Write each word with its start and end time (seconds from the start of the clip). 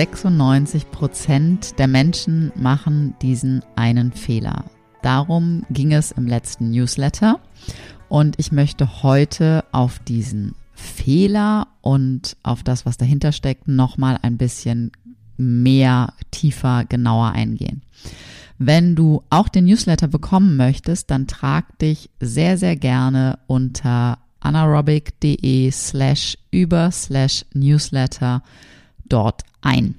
96 0.00 0.90
Prozent 0.90 1.78
der 1.78 1.86
Menschen 1.86 2.52
machen 2.56 3.14
diesen 3.20 3.62
einen 3.76 4.12
Fehler. 4.12 4.64
Darum 5.02 5.66
ging 5.68 5.92
es 5.92 6.10
im 6.10 6.26
letzten 6.26 6.70
Newsletter 6.70 7.38
und 8.08 8.38
ich 8.38 8.50
möchte 8.50 9.02
heute 9.02 9.62
auf 9.72 9.98
diesen 9.98 10.54
Fehler 10.72 11.66
und 11.82 12.38
auf 12.42 12.62
das, 12.62 12.86
was 12.86 12.96
dahinter 12.96 13.32
steckt, 13.32 13.68
nochmal 13.68 14.18
ein 14.22 14.38
bisschen 14.38 14.90
mehr, 15.36 16.14
tiefer, 16.30 16.86
genauer 16.88 17.32
eingehen. 17.32 17.82
Wenn 18.56 18.96
du 18.96 19.22
auch 19.28 19.50
den 19.50 19.66
Newsletter 19.66 20.08
bekommen 20.08 20.56
möchtest, 20.56 21.10
dann 21.10 21.26
trag 21.26 21.78
dich 21.78 22.08
sehr, 22.20 22.56
sehr 22.56 22.76
gerne 22.76 23.38
unter 23.46 24.16
anaerobic.de 24.40 25.70
slash 25.70 26.38
über 26.50 26.90
slash 26.90 27.44
Newsletter 27.52 28.42
dort 29.12 29.42
ein. 29.60 29.96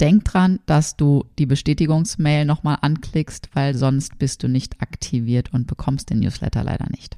Denk 0.00 0.24
dran, 0.24 0.60
dass 0.66 0.96
du 0.96 1.24
die 1.38 1.46
Bestätigungsmail 1.46 2.44
nochmal 2.44 2.78
anklickst, 2.80 3.50
weil 3.54 3.76
sonst 3.76 4.18
bist 4.18 4.42
du 4.42 4.48
nicht 4.48 4.80
aktiviert 4.82 5.52
und 5.52 5.66
bekommst 5.66 6.10
den 6.10 6.20
Newsletter 6.20 6.64
leider 6.64 6.86
nicht. 6.90 7.16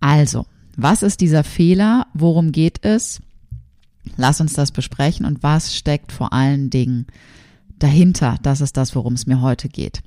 Also, 0.00 0.46
was 0.76 1.02
ist 1.02 1.20
dieser 1.20 1.42
Fehler? 1.42 2.06
Worum 2.14 2.52
geht 2.52 2.84
es? 2.84 3.20
Lass 4.16 4.40
uns 4.40 4.52
das 4.52 4.70
besprechen 4.70 5.26
und 5.26 5.42
was 5.42 5.74
steckt 5.74 6.12
vor 6.12 6.32
allen 6.32 6.70
Dingen 6.70 7.06
dahinter? 7.78 8.36
Das 8.42 8.60
ist 8.60 8.76
das, 8.76 8.94
worum 8.94 9.14
es 9.14 9.26
mir 9.26 9.40
heute 9.40 9.68
geht. 9.68 10.02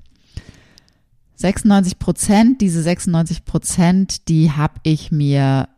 96 1.36 2.00
Prozent, 2.00 2.62
diese 2.62 2.82
96 2.82 3.46
Prozent, 3.46 4.28
die 4.28 4.52
habe 4.52 4.76
ich 4.84 5.12
mir 5.12 5.70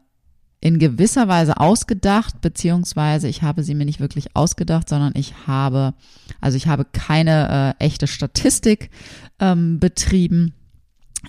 in 0.62 0.78
gewisser 0.78 1.28
Weise 1.28 1.58
ausgedacht, 1.58 2.40
beziehungsweise 2.40 3.28
ich 3.28 3.42
habe 3.42 3.64
sie 3.64 3.74
mir 3.74 3.86
nicht 3.86 4.00
wirklich 4.00 4.36
ausgedacht, 4.36 4.88
sondern 4.88 5.14
ich 5.16 5.48
habe, 5.48 5.96
also 6.40 6.56
ich 6.56 6.68
habe 6.68 6.86
keine 6.86 7.76
äh, 7.80 7.84
echte 7.84 8.06
Statistik 8.06 8.92
ähm, 9.40 9.80
betrieben. 9.80 10.54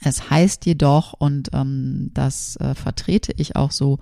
Es 0.05 0.30
heißt 0.30 0.66
jedoch, 0.66 1.14
und 1.14 1.48
ähm, 1.55 2.11
das 2.12 2.56
äh, 2.56 2.74
vertrete 2.74 3.33
ich 3.36 3.56
auch 3.56 3.70
so, 3.70 3.98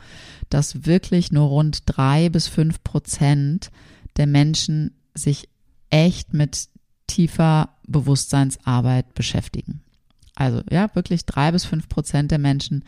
dass 0.50 0.84
wirklich 0.84 1.30
nur 1.30 1.46
rund 1.46 1.82
drei 1.86 2.28
bis 2.28 2.48
fünf 2.48 2.82
Prozent 2.82 3.70
der 4.16 4.26
Menschen 4.26 4.96
sich 5.14 5.48
echt 5.90 6.34
mit 6.34 6.68
tiefer 7.06 7.70
Bewusstseinsarbeit 7.86 9.14
beschäftigen. 9.14 9.80
Also 10.34 10.62
ja, 10.70 10.92
wirklich 10.94 11.24
drei 11.24 11.52
bis 11.52 11.64
fünf 11.64 11.88
Prozent 11.88 12.30
der 12.30 12.38
Menschen 12.38 12.84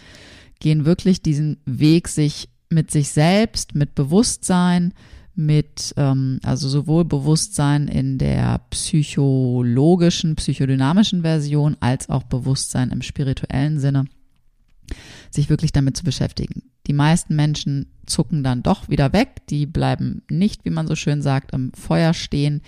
gehen 0.63 0.85
wirklich 0.85 1.21
diesen 1.21 1.59
Weg, 1.67 2.09
sich 2.09 2.49
mit 2.71 2.91
sich 2.91 3.11
selbst, 3.11 3.75
mit 3.75 3.97
Bewusstsein, 3.97 4.95
mit, 5.35 5.93
ähm, 5.97 6.39
also 6.45 6.69
sowohl 6.69 7.05
Bewusstsein 7.05 7.89
in 7.89 8.17
der 8.17 8.61
psychologischen, 8.71 10.37
psychodynamischen 10.37 11.23
Version 11.23 11.77
als 11.81 12.09
auch 12.09 12.23
Bewusstsein 12.23 12.91
im 12.91 13.03
spirituellen 13.03 13.81
Sinne, 13.81 14.05
sich 15.31 15.51
wirklich 15.51 15.73
damit 15.73 15.97
zu 15.97 16.05
beschäftigen. 16.05 16.63
Die 16.87 16.93
meisten 16.93 17.35
Menschen 17.35 17.87
zucken 18.07 18.45
dann 18.45 18.63
doch 18.63 18.89
wieder 18.89 19.13
weg, 19.13 19.47
die 19.51 19.67
bleiben 19.67 20.23
nicht, 20.31 20.65
wie 20.65 20.71
man 20.71 20.87
so 20.87 20.95
schön 20.95 21.23
sagt, 21.23 21.53
im 21.53 21.73
Feuer 21.73 22.15
stehen, 22.15 22.63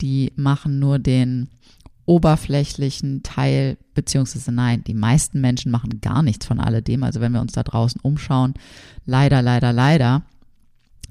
die 0.00 0.32
machen 0.34 0.80
nur 0.80 0.98
den 0.98 1.48
oberflächlichen 2.06 3.22
Teil, 3.22 3.76
beziehungsweise 3.94 4.52
nein, 4.52 4.84
die 4.84 4.94
meisten 4.94 5.40
Menschen 5.40 5.70
machen 5.70 6.00
gar 6.00 6.22
nichts 6.22 6.46
von 6.46 6.60
alledem. 6.60 7.02
Also 7.02 7.20
wenn 7.20 7.32
wir 7.32 7.40
uns 7.40 7.52
da 7.52 7.62
draußen 7.62 8.00
umschauen, 8.00 8.54
leider, 9.04 9.42
leider, 9.42 9.72
leider. 9.72 10.22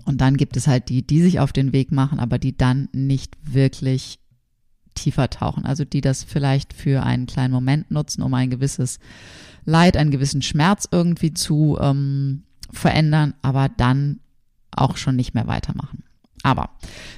Und 0.05 0.21
dann 0.21 0.37
gibt 0.37 0.55
es 0.55 0.67
halt 0.67 0.89
die, 0.89 1.05
die 1.05 1.21
sich 1.21 1.39
auf 1.39 1.51
den 1.51 1.73
Weg 1.73 1.91
machen, 1.91 2.19
aber 2.19 2.39
die 2.39 2.57
dann 2.57 2.87
nicht 2.93 3.35
wirklich 3.43 4.19
tiefer 4.93 5.29
tauchen. 5.29 5.65
Also 5.65 5.83
die 5.83 6.01
das 6.01 6.23
vielleicht 6.23 6.73
für 6.73 7.03
einen 7.03 7.25
kleinen 7.25 7.53
Moment 7.53 7.91
nutzen, 7.91 8.21
um 8.21 8.33
ein 8.33 8.49
gewisses 8.49 8.99
Leid, 9.65 9.97
einen 9.97 10.11
gewissen 10.11 10.41
Schmerz 10.41 10.87
irgendwie 10.89 11.33
zu 11.33 11.77
ähm, 11.81 12.43
verändern, 12.71 13.33
aber 13.41 13.67
dann 13.69 14.19
auch 14.71 14.97
schon 14.97 15.15
nicht 15.15 15.33
mehr 15.33 15.47
weitermachen. 15.47 16.03
Aber 16.43 16.69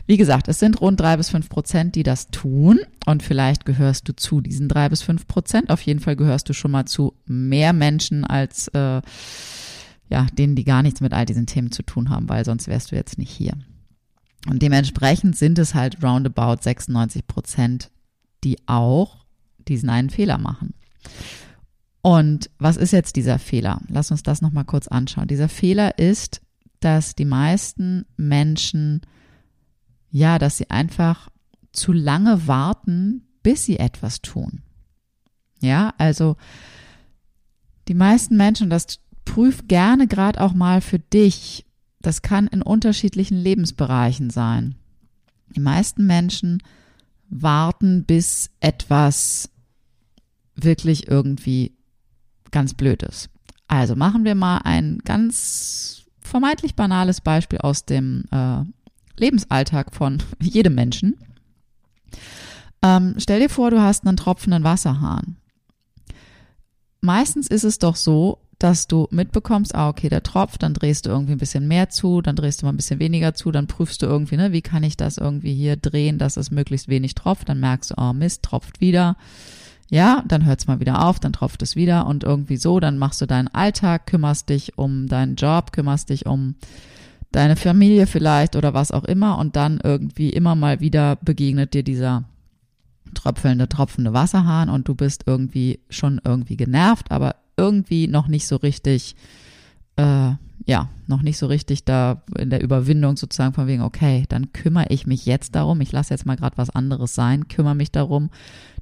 wie 0.06 0.18
gesagt, 0.18 0.48
es 0.48 0.60
sind 0.60 0.80
rund 0.80 1.00
drei 1.00 1.18
bis 1.18 1.30
fünf 1.30 1.50
Prozent, 1.50 1.96
die 1.96 2.04
das 2.04 2.30
tun. 2.30 2.80
Und 3.06 3.24
vielleicht 3.24 3.66
gehörst 3.66 4.08
du 4.08 4.16
zu 4.16 4.42
diesen 4.42 4.70
drei 4.70 4.90
bis 4.90 5.02
fünf 5.02 5.28
Prozent. 5.28 5.70
Auf 5.70 5.82
jeden 5.82 6.00
Fall 6.00 6.16
gehörst 6.16 6.48
du 6.50 6.54
schon 6.54 6.72
mal 6.72 6.86
zu 6.86 7.14
mehr 7.26 7.74
Menschen 7.74 8.24
als 8.24 8.70
äh, 8.70 9.02
ja, 10.10 10.28
denen, 10.34 10.56
die 10.56 10.64
gar 10.64 10.84
nichts 10.84 11.02
mit 11.02 11.14
all 11.14 11.26
diesen 11.26 11.46
Themen 11.46 11.72
zu 11.72 11.84
tun 11.84 12.10
haben, 12.10 12.30
weil 12.30 12.46
sonst 12.46 12.68
wärst 12.68 12.92
du 12.92 12.96
jetzt 12.96 13.18
nicht 13.18 13.32
hier. 13.32 13.54
Und 14.50 14.62
dementsprechend 14.62 15.36
sind 15.36 15.60
es 15.60 15.76
halt 15.76 16.02
roundabout 16.04 16.62
96 16.62 17.28
Prozent, 17.28 17.92
die 18.44 18.58
auch 18.66 19.26
diesen 19.68 19.90
einen 19.90 20.10
Fehler 20.10 20.38
machen. 20.38 20.74
Und 22.02 22.50
was 22.58 22.78
ist 22.78 22.92
jetzt 22.92 23.18
dieser 23.18 23.40
Fehler? 23.40 23.82
Lass 23.90 24.12
uns 24.12 24.24
das 24.24 24.42
nochmal 24.42 24.64
kurz 24.64 24.88
anschauen. 24.88 25.28
Dieser 25.28 25.50
Fehler 25.50 25.98
ist, 26.00 26.42
dass 26.80 27.16
die 27.16 27.26
meisten 27.26 28.06
Menschen 28.18 29.02
ja, 30.10 30.40
dass 30.40 30.58
sie 30.58 30.70
einfach 30.70 31.30
zu 31.72 31.94
lange 31.94 32.48
warten, 32.48 33.28
bis 33.44 33.66
sie 33.66 33.78
etwas 33.78 34.22
tun. 34.22 34.64
Ja, 35.62 35.94
also 35.98 36.38
die 37.88 37.94
meisten 37.94 38.38
Menschen, 38.38 38.70
das 38.70 39.00
prüf 39.26 39.68
gerne 39.68 40.08
gerade 40.08 40.42
auch 40.42 40.54
mal 40.54 40.82
für 40.82 41.00
dich. 41.00 41.66
Das 42.00 42.22
kann 42.22 42.48
in 42.48 42.62
unterschiedlichen 42.62 43.38
Lebensbereichen 43.38 44.30
sein. 44.30 44.76
Die 45.56 45.60
meisten 45.60 46.06
Menschen 46.06 46.64
warten, 47.30 48.06
bis 48.06 48.50
etwas 48.60 49.50
wirklich 50.56 51.08
irgendwie 51.08 51.76
ganz 52.52 52.74
blöd 52.74 53.04
ist. 53.04 53.30
Also 53.68 53.96
machen 53.96 54.24
wir 54.24 54.36
mal 54.36 54.60
ein 54.60 55.00
ganz 55.00 56.07
vermeintlich 56.28 56.76
banales 56.76 57.22
Beispiel 57.22 57.60
aus 57.60 57.86
dem 57.86 58.26
äh, 58.32 58.64
Lebensalltag 59.18 59.96
von 59.96 60.22
jedem 60.42 60.76
Menschen. 60.76 61.18
Ähm, 62.84 63.16
stell 63.18 63.40
dir 63.40 63.50
vor, 63.50 63.72
du 63.72 63.82
hast 63.82 64.06
einen 64.06 64.18
tropfenden 64.18 64.64
Wasserhahn. 64.64 65.38
Meistens 67.02 67.48
ist 67.48 67.64
es 67.64 67.80
doch 67.80 67.96
so, 67.96 68.40
dass 68.60 68.88
du 68.88 69.08
mitbekommst, 69.12 69.76
ah, 69.76 69.90
okay, 69.90 70.10
der 70.10 70.24
tropft, 70.24 70.64
dann 70.64 70.74
drehst 70.74 71.06
du 71.06 71.10
irgendwie 71.10 71.34
ein 71.34 71.40
bisschen 71.40 71.68
mehr 71.68 71.90
zu, 71.90 72.22
dann 72.22 72.36
drehst 72.36 72.62
du 72.62 72.66
mal 72.66 72.74
ein 72.74 72.78
bisschen 72.78 73.00
weniger 73.00 73.36
zu, 73.36 73.52
dann 73.52 73.68
prüfst 73.68 74.02
du 74.02 74.08
irgendwie, 74.08 74.38
ne, 74.38 74.52
wie 74.52 74.64
kann 74.64 74.84
ich 74.84 74.98
das 74.98 75.18
irgendwie 75.18 75.54
hier 75.54 75.76
drehen, 75.76 76.18
dass 76.18 76.38
es 76.38 76.50
möglichst 76.50 76.88
wenig 76.88 77.14
tropft, 77.14 77.50
dann 77.50 77.60
merkst 77.60 77.92
du, 77.92 77.96
oh 77.98 78.14
Mist, 78.14 78.44
tropft 78.44 78.82
wieder. 78.82 79.16
Ja, 79.90 80.24
dann 80.28 80.46
hört 80.46 80.60
es 80.60 80.68
mal 80.68 80.80
wieder 80.80 81.06
auf, 81.06 81.20
dann 81.20 81.34
tropft 81.34 81.62
es 81.62 81.76
wieder 81.76 82.08
und 82.08 82.24
irgendwie 82.24 82.58
so, 82.58 82.80
dann 82.80 82.98
machst 82.98 83.22
du 83.22 83.26
deinen 83.26 83.48
Alltag, 83.48 84.06
kümmerst 84.06 84.50
dich 84.50 84.78
um 84.78 85.08
deinen 85.08 85.36
Job, 85.36 85.72
kümmerst 85.72 86.10
dich 86.10 86.26
um 86.26 86.56
deine 87.32 87.56
Familie 87.56 88.08
vielleicht 88.08 88.56
oder 88.56 88.74
was 88.74 88.92
auch 88.92 89.06
immer 89.06 89.38
und 89.38 89.56
dann 89.56 89.80
irgendwie 89.82 90.30
immer 90.30 90.56
mal 90.56 90.80
wieder 90.82 91.16
begegnet 91.18 91.74
dir 91.74 91.84
dieser 91.84 92.26
tröpfelnde, 93.14 93.70
tropfende 93.70 94.14
Wasserhahn 94.14 94.70
und 94.70 94.88
du 94.88 94.96
bist 94.96 95.24
irgendwie 95.26 95.80
schon 95.90 96.20
irgendwie 96.24 96.58
genervt, 96.58 97.12
aber 97.12 97.36
irgendwie 97.56 98.08
noch 98.08 98.28
nicht 98.28 98.48
so 98.48 98.58
richtig 98.58 99.16
äh, 99.98 100.34
ja, 100.66 100.90
noch 101.08 101.22
nicht 101.22 101.38
so 101.38 101.48
richtig 101.48 101.86
da 101.86 102.24
in 102.38 102.50
der 102.50 102.62
Überwindung 102.62 103.16
sozusagen 103.16 103.54
von 103.54 103.68
wegen, 103.68 103.84
okay, 103.84 104.26
dann 104.28 104.52
kümmere 104.52 104.88
ich 104.90 105.08
mich 105.08 105.26
jetzt 105.26 105.56
darum, 105.56 105.80
ich 105.80 105.94
lasse 105.94 106.14
jetzt 106.14 106.26
mal 106.26 106.36
gerade 106.36 106.58
was 106.58 106.70
anderes 106.70 107.16
sein, 107.16 107.48
kümmere 107.48 107.76
mich 107.76 107.92
darum, 107.92 108.30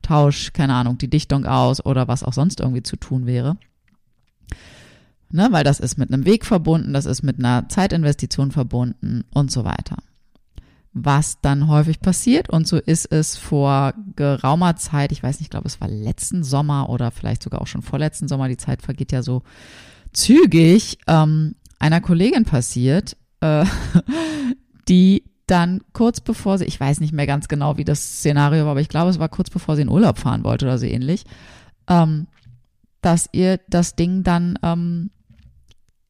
tausch, 0.01 0.51
keine 0.53 0.73
Ahnung, 0.73 0.97
die 0.97 1.09
Dichtung 1.09 1.45
aus 1.45 1.85
oder 1.85 2.07
was 2.07 2.23
auch 2.23 2.33
sonst 2.33 2.59
irgendwie 2.59 2.81
zu 2.81 2.95
tun 2.95 3.27
wäre. 3.27 3.57
Ne, 5.31 5.47
weil 5.51 5.63
das 5.63 5.79
ist 5.79 5.97
mit 5.97 6.11
einem 6.11 6.25
Weg 6.25 6.45
verbunden, 6.45 6.93
das 6.93 7.05
ist 7.05 7.21
mit 7.21 7.39
einer 7.39 7.67
Zeitinvestition 7.69 8.51
verbunden 8.51 9.23
und 9.33 9.51
so 9.51 9.63
weiter. 9.63 9.97
Was 10.93 11.41
dann 11.41 11.67
häufig 11.67 11.99
passiert, 11.99 12.49
und 12.49 12.67
so 12.67 12.77
ist 12.77 13.11
es 13.11 13.35
vor 13.37 13.93
geraumer 14.15 14.75
Zeit, 14.77 15.11
ich 15.11 15.21
weiß 15.21 15.39
nicht, 15.39 15.47
ich 15.47 15.49
glaube, 15.49 15.67
es 15.67 15.81
war 15.81 15.89
letzten 15.89 16.43
Sommer 16.43 16.89
oder 16.89 17.11
vielleicht 17.11 17.43
sogar 17.43 17.61
auch 17.61 17.67
schon 17.67 17.81
vorletzten 17.81 18.27
Sommer, 18.27 18.47
die 18.47 18.57
Zeit 18.57 18.81
vergeht 18.81 19.11
ja 19.11 19.21
so 19.21 19.43
zügig, 20.15 20.97
ähm, 21.07 21.55
einer 21.79 22.01
Kollegin 22.01 22.45
passiert, 22.45 23.17
äh, 23.41 23.65
die 24.87 25.23
dann 25.47 25.81
kurz 25.93 26.21
bevor 26.21 26.57
sie, 26.57 26.65
ich 26.65 26.79
weiß 26.79 26.99
nicht 27.01 27.13
mehr 27.13 27.27
ganz 27.27 27.47
genau, 27.47 27.77
wie 27.77 27.85
das 27.85 28.17
Szenario 28.17 28.63
war, 28.63 28.71
aber 28.71 28.81
ich 28.81 28.89
glaube, 28.89 29.11
es 29.11 29.19
war 29.19 29.29
kurz 29.29 29.49
bevor 29.49 29.75
sie 29.75 29.83
in 29.83 29.89
Urlaub 29.89 30.17
fahren 30.17 30.43
wollte 30.43 30.65
oder 30.65 30.79
so 30.79 30.85
ähnlich, 30.85 31.25
ähm, 31.87 32.27
dass 33.01 33.29
ihr 33.31 33.59
das 33.69 33.95
Ding 33.95 34.23
dann 34.23 34.57
ähm, 34.63 35.11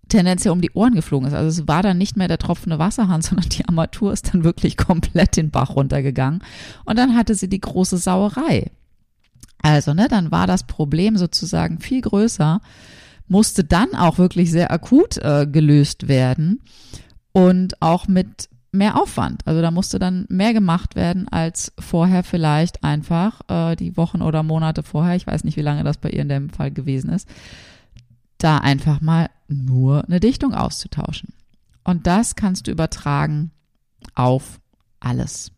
tendenziell 0.07 0.53
um 0.53 0.61
die 0.61 0.71
Ohren 0.71 0.93
geflogen 0.93 1.27
ist. 1.27 1.33
Also 1.33 1.61
es 1.61 1.67
war 1.67 1.83
dann 1.83 1.97
nicht 1.97 2.15
mehr 2.15 2.29
der 2.29 2.37
tropfende 2.37 2.79
Wasserhahn, 2.79 3.21
sondern 3.23 3.49
die 3.49 3.67
Armatur 3.67 4.13
ist 4.13 4.33
dann 4.33 4.43
wirklich 4.43 4.77
komplett 4.77 5.35
den 5.35 5.51
Bach 5.51 5.75
runtergegangen. 5.75 6.41
Und 6.85 6.97
dann 6.97 7.15
hatte 7.15 7.35
sie 7.35 7.49
die 7.49 7.59
große 7.59 7.97
Sauerei. 7.97 8.71
Also, 9.61 9.93
ne, 9.93 10.07
dann 10.07 10.31
war 10.31 10.45
das 10.45 10.67
Problem 10.67 11.17
sozusagen 11.17 11.79
viel 11.79 12.01
größer 12.01 12.61
musste 13.27 13.63
dann 13.63 13.95
auch 13.95 14.17
wirklich 14.17 14.51
sehr 14.51 14.71
akut 14.71 15.17
äh, 15.17 15.47
gelöst 15.47 16.07
werden 16.07 16.61
und 17.31 17.81
auch 17.81 18.07
mit 18.07 18.49
mehr 18.71 19.01
Aufwand. 19.01 19.45
Also 19.47 19.61
da 19.61 19.71
musste 19.71 19.99
dann 19.99 20.25
mehr 20.29 20.53
gemacht 20.53 20.95
werden 20.95 21.27
als 21.29 21.73
vorher 21.79 22.23
vielleicht 22.23 22.83
einfach 22.83 23.41
äh, 23.47 23.75
die 23.75 23.97
Wochen 23.97 24.21
oder 24.21 24.43
Monate 24.43 24.83
vorher. 24.83 25.15
Ich 25.15 25.25
weiß 25.25 25.43
nicht, 25.43 25.57
wie 25.57 25.61
lange 25.61 25.83
das 25.83 25.97
bei 25.97 26.09
ihr 26.09 26.21
in 26.21 26.29
dem 26.29 26.49
Fall 26.49 26.71
gewesen 26.71 27.09
ist. 27.09 27.27
Da 28.37 28.57
einfach 28.57 29.01
mal 29.01 29.29
nur 29.47 30.05
eine 30.05 30.19
Dichtung 30.19 30.53
auszutauschen. 30.53 31.33
Und 31.83 32.05
das 32.07 32.35
kannst 32.35 32.67
du 32.67 32.71
übertragen 32.71 33.51
auf 34.13 34.59
alles 34.99 35.51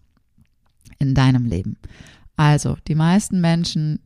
in 0.99 1.15
deinem 1.15 1.45
Leben. 1.45 1.77
Also 2.35 2.77
die 2.87 2.95
meisten 2.95 3.41
Menschen 3.41 3.99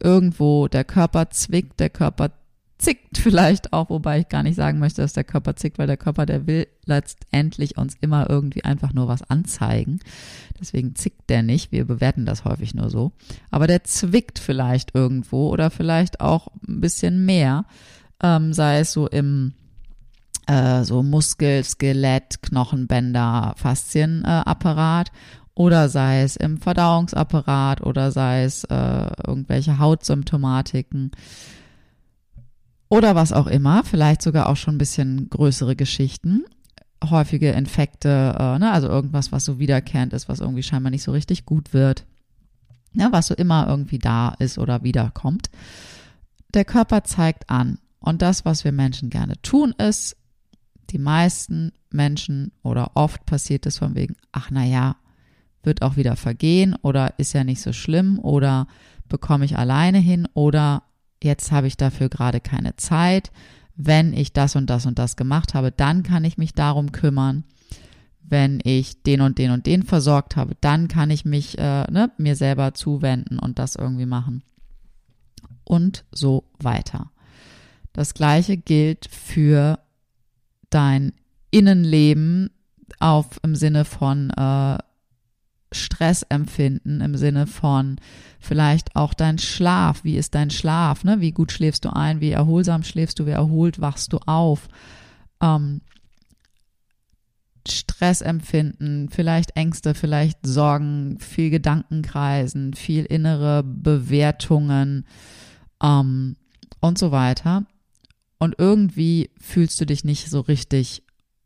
irgendwo, 0.00 0.68
der 0.68 0.84
Körper 0.84 1.30
zwickt, 1.30 1.80
der 1.80 1.90
Körper 1.90 2.30
zickt 2.78 3.18
vielleicht 3.18 3.72
auch, 3.72 3.90
wobei 3.90 4.20
ich 4.20 4.28
gar 4.28 4.42
nicht 4.42 4.56
sagen 4.56 4.78
möchte, 4.78 5.02
dass 5.02 5.12
der 5.12 5.24
Körper 5.24 5.56
zickt, 5.56 5.78
weil 5.78 5.86
der 5.86 5.96
Körper, 5.96 6.26
der 6.26 6.46
will 6.46 6.66
letztendlich 6.84 7.76
uns 7.78 7.94
immer 8.00 8.28
irgendwie 8.28 8.64
einfach 8.64 8.92
nur 8.92 9.08
was 9.08 9.22
anzeigen. 9.22 10.00
Deswegen 10.60 10.94
zickt 10.94 11.28
der 11.30 11.42
nicht. 11.42 11.72
Wir 11.72 11.84
bewerten 11.84 12.26
das 12.26 12.44
häufig 12.44 12.74
nur 12.74 12.90
so. 12.90 13.12
Aber 13.50 13.66
der 13.66 13.84
zwickt 13.84 14.38
vielleicht 14.38 14.94
irgendwo 14.94 15.48
oder 15.48 15.70
vielleicht 15.70 16.20
auch 16.20 16.48
ein 16.66 16.80
bisschen 16.80 17.24
mehr, 17.24 17.64
ähm, 18.22 18.52
sei 18.52 18.80
es 18.80 18.92
so 18.92 19.06
im 19.08 19.54
äh, 20.46 20.84
so 20.84 21.02
Muskel, 21.02 21.64
Skelett, 21.64 22.42
Knochenbänder, 22.42 23.54
Faszienapparat. 23.56 25.08
Äh, 25.08 25.12
oder 25.56 25.88
sei 25.88 26.20
es 26.20 26.36
im 26.36 26.58
Verdauungsapparat 26.58 27.80
oder 27.80 28.12
sei 28.12 28.44
es 28.44 28.64
äh, 28.64 29.10
irgendwelche 29.26 29.78
Hautsymptomatiken 29.78 31.12
oder 32.88 33.14
was 33.14 33.32
auch 33.32 33.46
immer, 33.46 33.84
vielleicht 33.84 34.22
sogar 34.22 34.48
auch 34.48 34.56
schon 34.56 34.76
ein 34.76 34.78
bisschen 34.78 35.28
größere 35.28 35.76
Geschichten, 35.76 36.44
häufige 37.04 37.50
Infekte, 37.50 38.34
äh, 38.38 38.58
ne, 38.58 38.70
also 38.72 38.88
irgendwas, 38.88 39.32
was 39.32 39.44
so 39.44 39.58
wiederkehrend 39.58 40.12
ist, 40.12 40.28
was 40.28 40.40
irgendwie 40.40 40.62
scheinbar 40.62 40.90
nicht 40.90 41.02
so 41.02 41.12
richtig 41.12 41.46
gut 41.46 41.72
wird, 41.72 42.04
ne, 42.92 43.08
was 43.10 43.26
so 43.26 43.34
immer 43.34 43.66
irgendwie 43.68 43.98
da 43.98 44.30
ist 44.38 44.58
oder 44.58 44.82
wiederkommt. 44.82 45.50
Der 46.54 46.64
Körper 46.64 47.04
zeigt 47.04 47.50
an. 47.50 47.78
Und 47.98 48.22
das, 48.22 48.44
was 48.44 48.64
wir 48.64 48.72
Menschen 48.72 49.10
gerne 49.10 49.40
tun, 49.42 49.72
ist, 49.78 50.16
die 50.90 50.98
meisten 50.98 51.72
Menschen 51.90 52.52
oder 52.62 52.92
oft 52.94 53.26
passiert 53.26 53.66
es 53.66 53.78
von 53.78 53.96
wegen, 53.96 54.14
ach 54.30 54.50
na 54.52 54.64
ja, 54.64 54.96
wird 55.64 55.82
auch 55.82 55.96
wieder 55.96 56.14
vergehen 56.14 56.76
oder 56.82 57.14
ist 57.18 57.32
ja 57.32 57.42
nicht 57.42 57.60
so 57.60 57.72
schlimm 57.72 58.20
oder 58.20 58.68
bekomme 59.08 59.44
ich 59.44 59.58
alleine 59.58 59.98
hin 59.98 60.28
oder 60.34 60.84
jetzt 61.22 61.52
habe 61.52 61.66
ich 61.66 61.76
dafür 61.76 62.08
gerade 62.08 62.40
keine 62.40 62.76
Zeit. 62.76 63.30
Wenn 63.74 64.14
ich 64.14 64.32
das 64.32 64.56
und 64.56 64.70
das 64.70 64.86
und 64.86 64.98
das 64.98 65.16
gemacht 65.16 65.54
habe, 65.54 65.70
dann 65.70 66.02
kann 66.02 66.24
ich 66.24 66.38
mich 66.38 66.54
darum 66.54 66.92
kümmern. 66.92 67.44
Wenn 68.22 68.60
ich 68.64 69.02
den 69.02 69.20
und 69.20 69.38
den 69.38 69.50
und 69.50 69.66
den 69.66 69.82
versorgt 69.82 70.36
habe, 70.36 70.56
dann 70.60 70.88
kann 70.88 71.10
ich 71.10 71.24
mich 71.24 71.58
äh, 71.58 71.84
ne, 71.90 72.10
mir 72.18 72.34
selber 72.34 72.74
zuwenden 72.74 73.38
und 73.38 73.58
das 73.58 73.76
irgendwie 73.76 74.06
machen. 74.06 74.42
Und 75.64 76.04
so 76.10 76.44
weiter. 76.58 77.10
Das 77.92 78.14
gleiche 78.14 78.56
gilt 78.56 79.08
für 79.10 79.78
dein 80.70 81.12
Innenleben 81.50 82.50
auf 82.98 83.40
im 83.42 83.54
Sinne 83.54 83.84
von 83.84 84.30
äh, 84.30 84.78
Stressempfinden 85.76 87.00
im 87.00 87.16
Sinne 87.16 87.46
von 87.46 87.96
vielleicht 88.40 88.96
auch 88.96 89.14
dein 89.14 89.38
Schlaf. 89.38 90.04
Wie 90.04 90.16
ist 90.16 90.34
dein 90.34 90.50
Schlaf? 90.50 91.04
Ne? 91.04 91.20
Wie 91.20 91.32
gut 91.32 91.52
schläfst 91.52 91.84
du 91.84 91.90
ein? 91.90 92.20
Wie 92.20 92.30
erholsam 92.30 92.82
schläfst 92.82 93.18
du? 93.18 93.26
Wie 93.26 93.30
erholt 93.30 93.80
wachst 93.80 94.12
du 94.12 94.18
auf? 94.26 94.68
Ähm, 95.40 95.80
Stressempfinden, 97.68 99.08
vielleicht 99.10 99.56
Ängste, 99.56 99.94
vielleicht 99.94 100.46
Sorgen, 100.46 101.18
viel 101.18 101.50
Gedankenkreisen, 101.50 102.74
viel 102.74 103.04
innere 103.04 103.62
Bewertungen 103.62 105.04
ähm, 105.82 106.36
und 106.80 106.98
so 106.98 107.10
weiter. 107.10 107.66
Und 108.38 108.56
irgendwie 108.58 109.30
fühlst 109.40 109.80
du 109.80 109.86
dich 109.86 110.04
nicht 110.04 110.30
so 110.30 110.40
richtig 110.40 111.02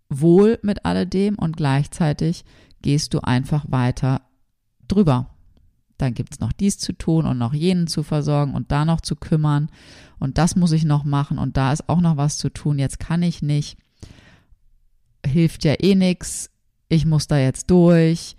wohl 0.08 0.58
mit 0.62 0.84
alledem 0.84 1.36
und 1.36 1.56
gleichzeitig 1.56 2.44
gehst 2.82 3.14
du 3.14 3.20
einfach 3.20 3.64
weiter 3.68 4.22
drüber. 4.88 5.30
Dann 5.98 6.14
gibt 6.14 6.32
es 6.32 6.40
noch 6.40 6.52
dies 6.52 6.78
zu 6.78 6.92
tun 6.92 7.26
und 7.26 7.38
noch 7.38 7.52
jenen 7.52 7.86
zu 7.86 8.02
versorgen 8.02 8.54
und 8.54 8.72
da 8.72 8.84
noch 8.84 9.00
zu 9.02 9.16
kümmern 9.16 9.70
und 10.20 10.38
das 10.38 10.54
muss 10.54 10.72
ich 10.72 10.84
noch 10.84 11.04
machen 11.04 11.38
und 11.38 11.56
da 11.56 11.72
ist 11.72 11.88
auch 11.88 12.00
noch 12.00 12.16
was 12.16 12.36
zu 12.36 12.50
tun. 12.50 12.78
Jetzt 12.78 13.00
kann 13.00 13.22
ich 13.22 13.42
nicht. 13.42 13.78
Hilft 15.26 15.64
ja 15.64 15.74
eh 15.80 15.94
nix. 15.94 16.50
Ich 16.88 17.06
muss 17.06 17.26
da 17.26 17.38
jetzt 17.38 17.70
durch. 17.70 18.36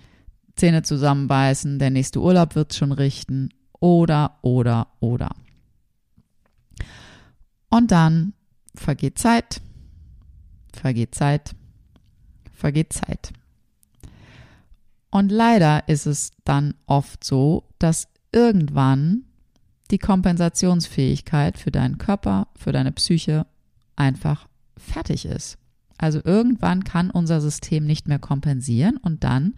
Zähne 0.55 0.83
zusammenbeißen. 0.83 1.79
Der 1.79 1.89
nächste 1.89 2.21
Urlaub 2.21 2.55
wird 2.55 2.75
schon 2.75 2.91
richten. 2.91 3.49
Oder, 3.79 4.37
oder, 4.43 4.87
oder. 4.99 5.31
Und 7.69 7.89
dann 7.89 8.33
vergeht 8.75 9.17
Zeit, 9.17 9.61
vergeht 10.73 11.15
Zeit, 11.15 11.55
vergeht 12.51 12.93
Zeit. 12.93 13.33
Und 15.11 15.31
leider 15.31 15.87
ist 15.87 16.05
es 16.07 16.31
dann 16.45 16.73
oft 16.87 17.23
so, 17.23 17.65
dass 17.79 18.07
irgendwann 18.31 19.25
die 19.91 19.99
Kompensationsfähigkeit 19.99 21.57
für 21.57 21.71
deinen 21.71 21.97
Körper, 21.97 22.47
für 22.55 22.71
deine 22.71 22.93
Psyche 22.93 23.45
einfach 23.97 24.47
fertig 24.77 25.25
ist. 25.25 25.57
Also 25.97 26.21
irgendwann 26.23 26.83
kann 26.83 27.11
unser 27.11 27.41
System 27.41 27.85
nicht 27.85 28.07
mehr 28.07 28.19
kompensieren 28.19 28.97
und 28.97 29.23
dann 29.23 29.55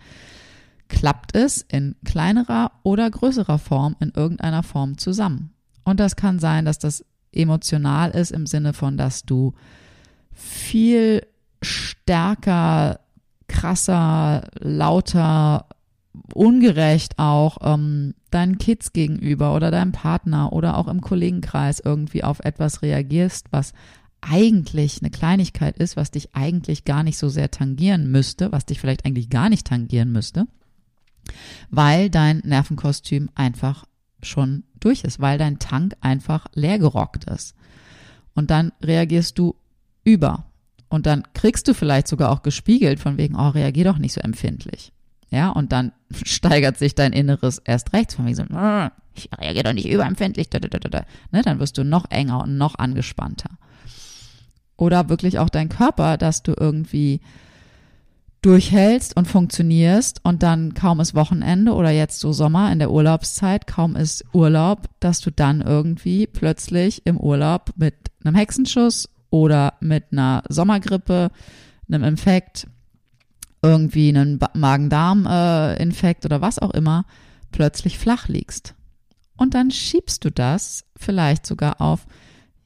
klappt 0.89 1.35
es 1.35 1.61
in 1.61 1.95
kleinerer 2.03 2.71
oder 2.83 3.09
größerer 3.09 3.59
Form 3.59 3.95
in 3.99 4.09
irgendeiner 4.09 4.63
Form 4.63 4.97
zusammen. 4.97 5.53
Und 5.85 5.99
das 5.99 6.15
kann 6.15 6.39
sein, 6.39 6.65
dass 6.65 6.79
das 6.79 7.05
emotional 7.31 8.11
ist 8.11 8.31
im 8.31 8.45
Sinne 8.45 8.73
von, 8.73 8.97
dass 8.97 9.23
du 9.23 9.53
viel 10.31 11.25
stärker 11.61 12.99
krasser, 13.53 14.49
lauter, 14.59 15.67
ungerecht 16.33 17.17
auch 17.17 17.57
ähm, 17.61 18.15
deinen 18.31 18.57
Kids 18.57 18.93
gegenüber 18.93 19.55
oder 19.55 19.71
deinem 19.71 19.91
Partner 19.91 20.51
oder 20.51 20.77
auch 20.77 20.87
im 20.87 21.01
Kollegenkreis 21.01 21.79
irgendwie 21.79 22.23
auf 22.23 22.39
etwas 22.41 22.81
reagierst, 22.81 23.47
was 23.51 23.73
eigentlich 24.21 25.01
eine 25.01 25.11
Kleinigkeit 25.11 25.77
ist, 25.77 25.95
was 25.95 26.11
dich 26.11 26.35
eigentlich 26.35 26.85
gar 26.85 27.03
nicht 27.03 27.17
so 27.17 27.29
sehr 27.29 27.51
tangieren 27.51 28.11
müsste, 28.11 28.51
was 28.51 28.65
dich 28.65 28.79
vielleicht 28.79 29.05
eigentlich 29.05 29.29
gar 29.29 29.49
nicht 29.49 29.67
tangieren 29.67 30.11
müsste, 30.11 30.47
weil 31.69 32.09
dein 32.09 32.39
Nervenkostüm 32.39 33.29
einfach 33.35 33.85
schon 34.21 34.63
durch 34.79 35.03
ist, 35.03 35.19
weil 35.19 35.37
dein 35.37 35.59
Tank 35.59 35.95
einfach 36.01 36.47
leer 36.53 36.79
gerockt 36.79 37.25
ist. 37.25 37.55
Und 38.33 38.49
dann 38.49 38.71
reagierst 38.81 39.37
du 39.37 39.55
über. 40.03 40.45
Und 40.93 41.07
dann 41.07 41.23
kriegst 41.33 41.67
du 41.67 41.73
vielleicht 41.73 42.07
sogar 42.07 42.29
auch 42.29 42.43
gespiegelt 42.43 42.99
von 42.99 43.17
wegen, 43.17 43.35
oh, 43.35 43.49
reagier 43.49 43.85
doch 43.85 43.97
nicht 43.97 44.13
so 44.13 44.21
empfindlich. 44.21 44.91
Ja, 45.31 45.49
und 45.49 45.71
dann 45.71 45.91
steigert 46.23 46.77
sich 46.77 46.93
dein 46.93 47.13
Inneres 47.13 47.57
erst 47.57 47.93
rechts 47.93 48.13
von 48.13 48.27
wegen 48.27 48.35
so, 48.35 48.43
ah, 48.53 48.91
ich 49.15 49.27
reagiere 49.35 49.63
doch 49.63 49.73
nicht 49.73 49.89
überempfindlich. 49.89 50.49
Ne, 50.51 51.41
dann 51.41 51.59
wirst 51.59 51.79
du 51.79 51.83
noch 51.83 52.11
enger 52.11 52.43
und 52.43 52.59
noch 52.59 52.77
angespannter. 52.77 53.49
oder 54.77 55.09
wirklich 55.09 55.39
auch 55.39 55.49
dein 55.49 55.67
Körper, 55.67 56.17
dass 56.17 56.43
du 56.43 56.53
irgendwie 56.55 57.21
durchhältst 58.43 59.17
und 59.17 59.27
funktionierst 59.27 60.21
und 60.23 60.43
dann 60.43 60.75
kaum 60.75 60.99
ist 60.99 61.15
Wochenende 61.15 61.73
oder 61.73 61.89
jetzt 61.89 62.19
so 62.19 62.33
Sommer 62.33 62.71
in 62.71 62.77
der 62.77 62.91
Urlaubszeit, 62.91 63.65
kaum 63.65 63.95
ist 63.95 64.25
Urlaub, 64.31 64.89
dass 64.99 65.21
du 65.21 65.31
dann 65.31 65.61
irgendwie 65.61 66.27
plötzlich 66.27 67.03
im 67.07 67.17
Urlaub 67.17 67.71
mit 67.77 67.95
einem 68.23 68.35
Hexenschuss 68.35 69.09
oder 69.33 69.73
mit 69.79 70.11
einer 70.11 70.43
Sommergrippe, 70.47 71.31
einem 71.87 72.03
Infekt, 72.03 72.67
irgendwie 73.63 74.09
einen 74.09 74.39
Magen-Darm-Infekt 74.53 76.25
oder 76.25 76.39
was 76.41 76.59
auch 76.59 76.69
immer, 76.69 77.05
plötzlich 77.51 77.97
flach 77.97 78.27
liegst. 78.27 78.75
Und 79.35 79.55
dann 79.55 79.71
schiebst 79.71 80.23
du 80.23 80.29
das 80.29 80.85
vielleicht 80.95 81.47
sogar 81.47 81.81
auf 81.81 82.05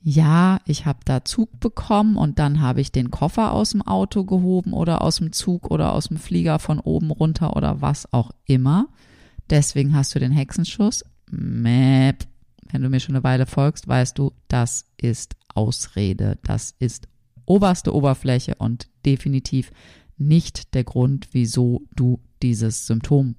ja, 0.02 0.60
ich 0.66 0.86
habe 0.86 1.00
da 1.04 1.26
Zug 1.26 1.60
bekommen 1.60 2.16
und 2.16 2.40
dann 2.40 2.62
habe 2.62 2.80
ich 2.80 2.94
den 2.94 3.12
Koffer 3.12 3.52
aus 3.52 3.72
dem 3.72 3.82
Auto 3.82 4.24
gehoben 4.24 4.72
oder 4.72 5.02
aus 5.02 5.18
dem 5.18 5.34
Zug 5.34 5.70
oder 5.70 5.92
aus 5.92 6.08
dem 6.08 6.18
Flieger 6.18 6.60
von 6.60 6.80
oben 6.80 7.12
runter 7.12 7.58
oder 7.58 7.82
was 7.82 8.14
auch 8.14 8.32
immer. 8.46 8.88
Deswegen 9.50 9.94
hast 9.94 10.16
du 10.16 10.20
den 10.20 10.32
Hexenschuss. 10.32 11.04
Mäp. 11.30 12.26
Wenn 12.72 12.84
du 12.84 12.90
mir 12.90 13.02
schon 13.02 13.16
eine 13.16 13.24
Weile 13.24 13.46
folgst, 13.46 13.88
weißt 13.88 14.18
du, 14.18 14.32
das 14.48 14.86
ist 14.98 15.36
Ausrede. 15.58 16.38
Das 16.44 16.76
ist 16.80 17.08
oberste 17.46 17.94
Oberfläche 17.94 18.56
und 18.56 18.88
definitiv 19.06 19.72
nicht 20.18 20.74
der 20.74 20.84
Grund, 20.84 21.30
wieso 21.32 21.82
du 21.96 22.20
dieses 22.42 22.86
Symptom 22.86 23.36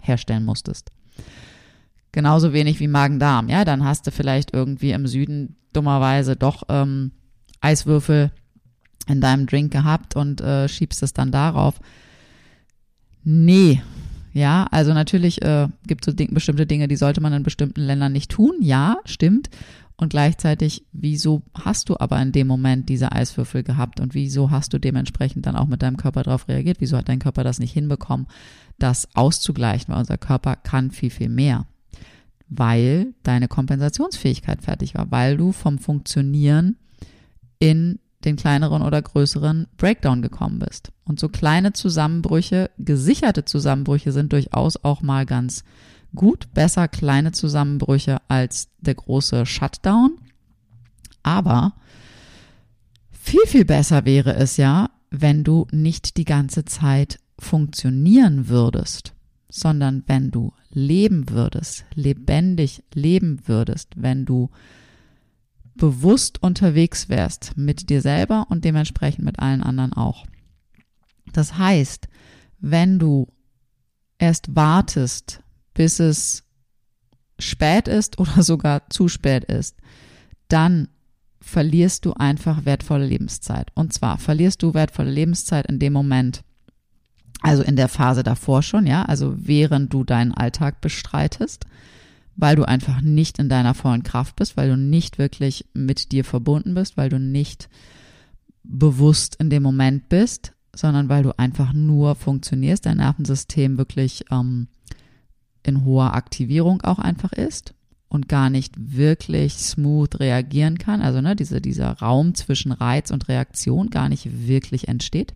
herstellen 0.00 0.44
musstest. 0.44 0.90
Genauso 2.12 2.52
wenig 2.52 2.78
wie 2.80 2.88
Magen-Darm. 2.88 3.48
Ja, 3.48 3.64
dann 3.64 3.84
hast 3.84 4.06
du 4.06 4.10
vielleicht 4.10 4.52
irgendwie 4.52 4.92
im 4.92 5.06
Süden 5.06 5.56
dummerweise 5.72 6.36
doch 6.36 6.64
ähm, 6.68 7.12
Eiswürfel 7.60 8.30
in 9.08 9.20
deinem 9.20 9.46
Drink 9.46 9.72
gehabt 9.72 10.16
und 10.16 10.40
äh, 10.40 10.68
schiebst 10.68 11.02
es 11.02 11.14
dann 11.14 11.32
darauf. 11.32 11.80
Nee. 13.24 13.80
Ja, 14.34 14.66
also 14.70 14.94
natürlich 14.94 15.42
äh, 15.42 15.68
gibt 15.86 16.06
es 16.06 16.14
so 16.14 16.26
bestimmte 16.30 16.66
Dinge, 16.66 16.88
die 16.88 16.96
sollte 16.96 17.20
man 17.20 17.32
in 17.32 17.42
bestimmten 17.42 17.82
Ländern 17.82 18.12
nicht 18.12 18.30
tun. 18.30 18.56
Ja, 18.60 18.96
stimmt. 19.04 19.50
Und 20.02 20.08
gleichzeitig, 20.08 20.84
wieso 20.90 21.42
hast 21.54 21.88
du 21.88 21.96
aber 21.96 22.20
in 22.20 22.32
dem 22.32 22.48
Moment 22.48 22.88
diese 22.88 23.12
Eiswürfel 23.12 23.62
gehabt 23.62 24.00
und 24.00 24.14
wieso 24.14 24.50
hast 24.50 24.72
du 24.72 24.80
dementsprechend 24.80 25.46
dann 25.46 25.54
auch 25.54 25.68
mit 25.68 25.80
deinem 25.80 25.96
Körper 25.96 26.24
darauf 26.24 26.48
reagiert? 26.48 26.78
Wieso 26.80 26.96
hat 26.96 27.08
dein 27.08 27.20
Körper 27.20 27.44
das 27.44 27.60
nicht 27.60 27.72
hinbekommen, 27.72 28.26
das 28.80 29.06
auszugleichen? 29.14 29.94
Weil 29.94 30.00
unser 30.00 30.18
Körper 30.18 30.56
kann 30.56 30.90
viel, 30.90 31.10
viel 31.10 31.28
mehr 31.28 31.66
weil 32.54 33.14
deine 33.22 33.46
Kompensationsfähigkeit 33.48 34.62
fertig 34.62 34.94
war, 34.94 35.10
weil 35.10 35.36
du 35.36 35.52
vom 35.52 35.78
Funktionieren 35.78 36.76
in 37.60 37.98
den 38.24 38.36
kleineren 38.36 38.82
oder 38.82 39.00
größeren 39.00 39.68
Breakdown 39.78 40.20
gekommen 40.20 40.58
bist. 40.58 40.92
Und 41.04 41.18
so 41.18 41.28
kleine 41.28 41.72
Zusammenbrüche, 41.72 42.70
gesicherte 42.76 43.44
Zusammenbrüche 43.44 44.12
sind 44.12 44.32
durchaus 44.32 44.82
auch 44.84 45.00
mal 45.00 45.24
ganz 45.24 45.64
gut. 46.14 46.52
Besser 46.54 46.88
kleine 46.88 47.32
Zusammenbrüche 47.32 48.20
als 48.28 48.68
der 48.80 48.94
große 48.94 49.46
Shutdown. 49.46 50.18
Aber 51.22 51.74
viel, 53.10 53.46
viel 53.46 53.64
besser 53.64 54.04
wäre 54.04 54.34
es 54.34 54.56
ja, 54.56 54.90
wenn 55.10 55.44
du 55.44 55.66
nicht 55.70 56.16
die 56.16 56.24
ganze 56.24 56.64
Zeit 56.64 57.18
funktionieren 57.38 58.48
würdest, 58.48 59.14
sondern 59.48 60.02
wenn 60.06 60.30
du 60.30 60.52
leben 60.70 61.28
würdest, 61.28 61.84
lebendig 61.94 62.82
leben 62.94 63.46
würdest, 63.46 63.90
wenn 63.96 64.24
du 64.24 64.50
bewusst 65.74 66.42
unterwegs 66.42 67.08
wärst 67.08 67.56
mit 67.56 67.90
dir 67.90 68.00
selber 68.00 68.46
und 68.48 68.64
dementsprechend 68.64 69.24
mit 69.24 69.38
allen 69.38 69.62
anderen 69.62 69.92
auch. 69.92 70.26
Das 71.32 71.58
heißt, 71.58 72.08
wenn 72.60 72.98
du 72.98 73.28
erst 74.18 74.54
wartest, 74.54 75.41
bis 75.74 76.00
es 76.00 76.44
spät 77.38 77.88
ist 77.88 78.18
oder 78.18 78.42
sogar 78.42 78.88
zu 78.90 79.08
spät 79.08 79.44
ist, 79.44 79.76
dann 80.48 80.88
verlierst 81.40 82.04
du 82.04 82.12
einfach 82.12 82.64
wertvolle 82.64 83.06
Lebenszeit. 83.06 83.70
Und 83.74 83.92
zwar 83.92 84.18
verlierst 84.18 84.62
du 84.62 84.74
wertvolle 84.74 85.10
Lebenszeit 85.10 85.66
in 85.66 85.78
dem 85.78 85.92
Moment, 85.92 86.44
also 87.40 87.62
in 87.62 87.74
der 87.74 87.88
Phase 87.88 88.22
davor 88.22 88.62
schon, 88.62 88.86
ja, 88.86 89.02
also 89.02 89.34
während 89.36 89.92
du 89.92 90.04
deinen 90.04 90.32
Alltag 90.32 90.80
bestreitest, 90.80 91.66
weil 92.36 92.56
du 92.56 92.64
einfach 92.64 93.00
nicht 93.00 93.38
in 93.38 93.48
deiner 93.48 93.74
vollen 93.74 94.04
Kraft 94.04 94.36
bist, 94.36 94.56
weil 94.56 94.70
du 94.70 94.76
nicht 94.76 95.18
wirklich 95.18 95.66
mit 95.74 96.12
dir 96.12 96.24
verbunden 96.24 96.74
bist, 96.74 96.96
weil 96.96 97.08
du 97.08 97.18
nicht 97.18 97.68
bewusst 98.62 99.34
in 99.36 99.50
dem 99.50 99.62
Moment 99.62 100.08
bist, 100.08 100.52
sondern 100.74 101.08
weil 101.08 101.24
du 101.24 101.36
einfach 101.38 101.72
nur 101.72 102.14
funktionierst, 102.14 102.86
dein 102.86 102.98
Nervensystem 102.98 103.76
wirklich 103.76 104.24
ähm, 104.30 104.68
in 105.62 105.84
hoher 105.84 106.14
Aktivierung 106.14 106.82
auch 106.82 106.98
einfach 106.98 107.32
ist 107.32 107.74
und 108.08 108.28
gar 108.28 108.50
nicht 108.50 108.74
wirklich 108.76 109.54
smooth 109.54 110.20
reagieren 110.20 110.78
kann. 110.78 111.00
Also 111.00 111.20
ne, 111.20 111.34
diese, 111.34 111.60
dieser 111.60 111.92
Raum 111.92 112.34
zwischen 112.34 112.72
Reiz 112.72 113.10
und 113.10 113.28
Reaktion 113.28 113.90
gar 113.90 114.08
nicht 114.08 114.46
wirklich 114.46 114.88
entsteht 114.88 115.34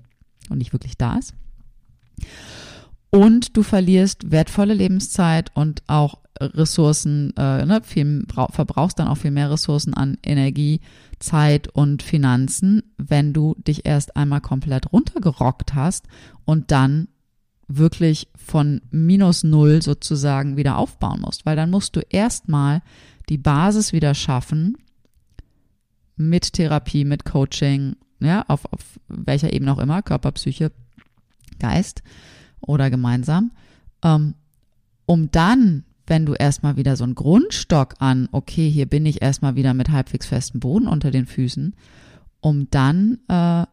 und 0.51 0.59
nicht 0.59 0.73
wirklich 0.73 0.97
da 0.99 1.17
ist. 1.17 1.35
Und 3.11 3.57
du 3.57 3.63
verlierst 3.63 4.31
wertvolle 4.31 4.75
Lebenszeit 4.75 5.51
und 5.55 5.83
auch 5.87 6.19
Ressourcen, 6.39 7.33
äh, 7.37 7.65
ne, 7.65 7.81
viel, 7.83 8.27
verbrauchst 8.51 8.99
dann 8.99 9.09
auch 9.09 9.17
viel 9.17 9.31
mehr 9.31 9.51
Ressourcen 9.51 9.95
an 9.95 10.19
Energie, 10.23 10.81
Zeit 11.19 11.69
und 11.69 12.03
Finanzen, 12.03 12.83
wenn 12.99 13.33
du 13.33 13.55
dich 13.55 13.87
erst 13.87 14.17
einmal 14.17 14.43
komplett 14.43 14.93
runtergerockt 14.93 15.75
hast 15.75 16.07
und 16.45 16.71
dann 16.71 17.09
wirklich 17.69 18.29
von 18.37 18.81
minus 18.91 19.43
null 19.43 19.83
sozusagen 19.83 20.57
wieder 20.57 20.79
aufbauen 20.79 21.21
musst, 21.21 21.47
weil 21.47 21.57
dann 21.57 21.71
musst 21.71 21.97
du 21.97 22.01
erstmal 22.09 22.83
die 23.29 23.39
Basis 23.39 23.93
wieder 23.93 24.15
schaffen 24.15 24.77
mit 26.17 26.53
Therapie, 26.53 27.05
mit 27.05 27.25
Coaching, 27.25 27.97
ja, 28.21 28.45
auf, 28.49 28.65
auf 28.73 29.01
welcher 29.09 29.53
Ebene 29.53 29.73
auch 29.73 29.79
immer, 29.79 30.03
Körper, 30.03 30.33
Psyche, 30.33 30.73
Geist 31.59 32.03
oder 32.61 32.91
gemeinsam, 32.91 33.53
ähm, 34.03 34.35
um 35.05 35.31
dann, 35.31 35.85
wenn 36.07 36.25
du 36.25 36.35
erstmal 36.35 36.77
wieder 36.77 36.97
so 36.97 37.05
einen 37.05 37.15
Grundstock 37.15 37.95
an, 37.99 38.29
okay, 38.33 38.71
hier 38.71 38.87
bin 38.87 39.07
ich 39.07 39.23
erstmal 39.23 39.57
wieder 39.57 39.75
mit 39.75 39.91
halbwegs 39.91 40.27
festem 40.27 40.61
Boden 40.61 40.87
unter 40.87 41.11
den 41.11 41.27
Füßen, 41.27 41.75
um 42.41 42.71
dann 42.71 43.19
äh, 43.29 43.67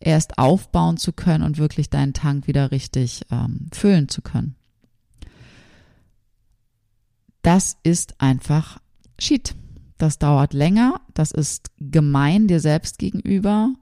erst 0.00 0.38
aufbauen 0.38 0.96
zu 0.96 1.12
können 1.12 1.44
und 1.44 1.58
wirklich 1.58 1.90
deinen 1.90 2.14
Tank 2.14 2.46
wieder 2.46 2.70
richtig 2.70 3.22
ähm, 3.30 3.66
füllen 3.72 4.08
zu 4.08 4.22
können. 4.22 4.56
Das 7.42 7.76
ist 7.82 8.20
einfach 8.20 8.80
Shit. 9.18 9.54
Das 9.98 10.18
dauert 10.18 10.54
länger, 10.54 11.02
das 11.12 11.30
ist 11.30 11.70
gemein 11.78 12.48
dir 12.48 12.60
selbst 12.60 12.98
gegenüber 12.98 13.74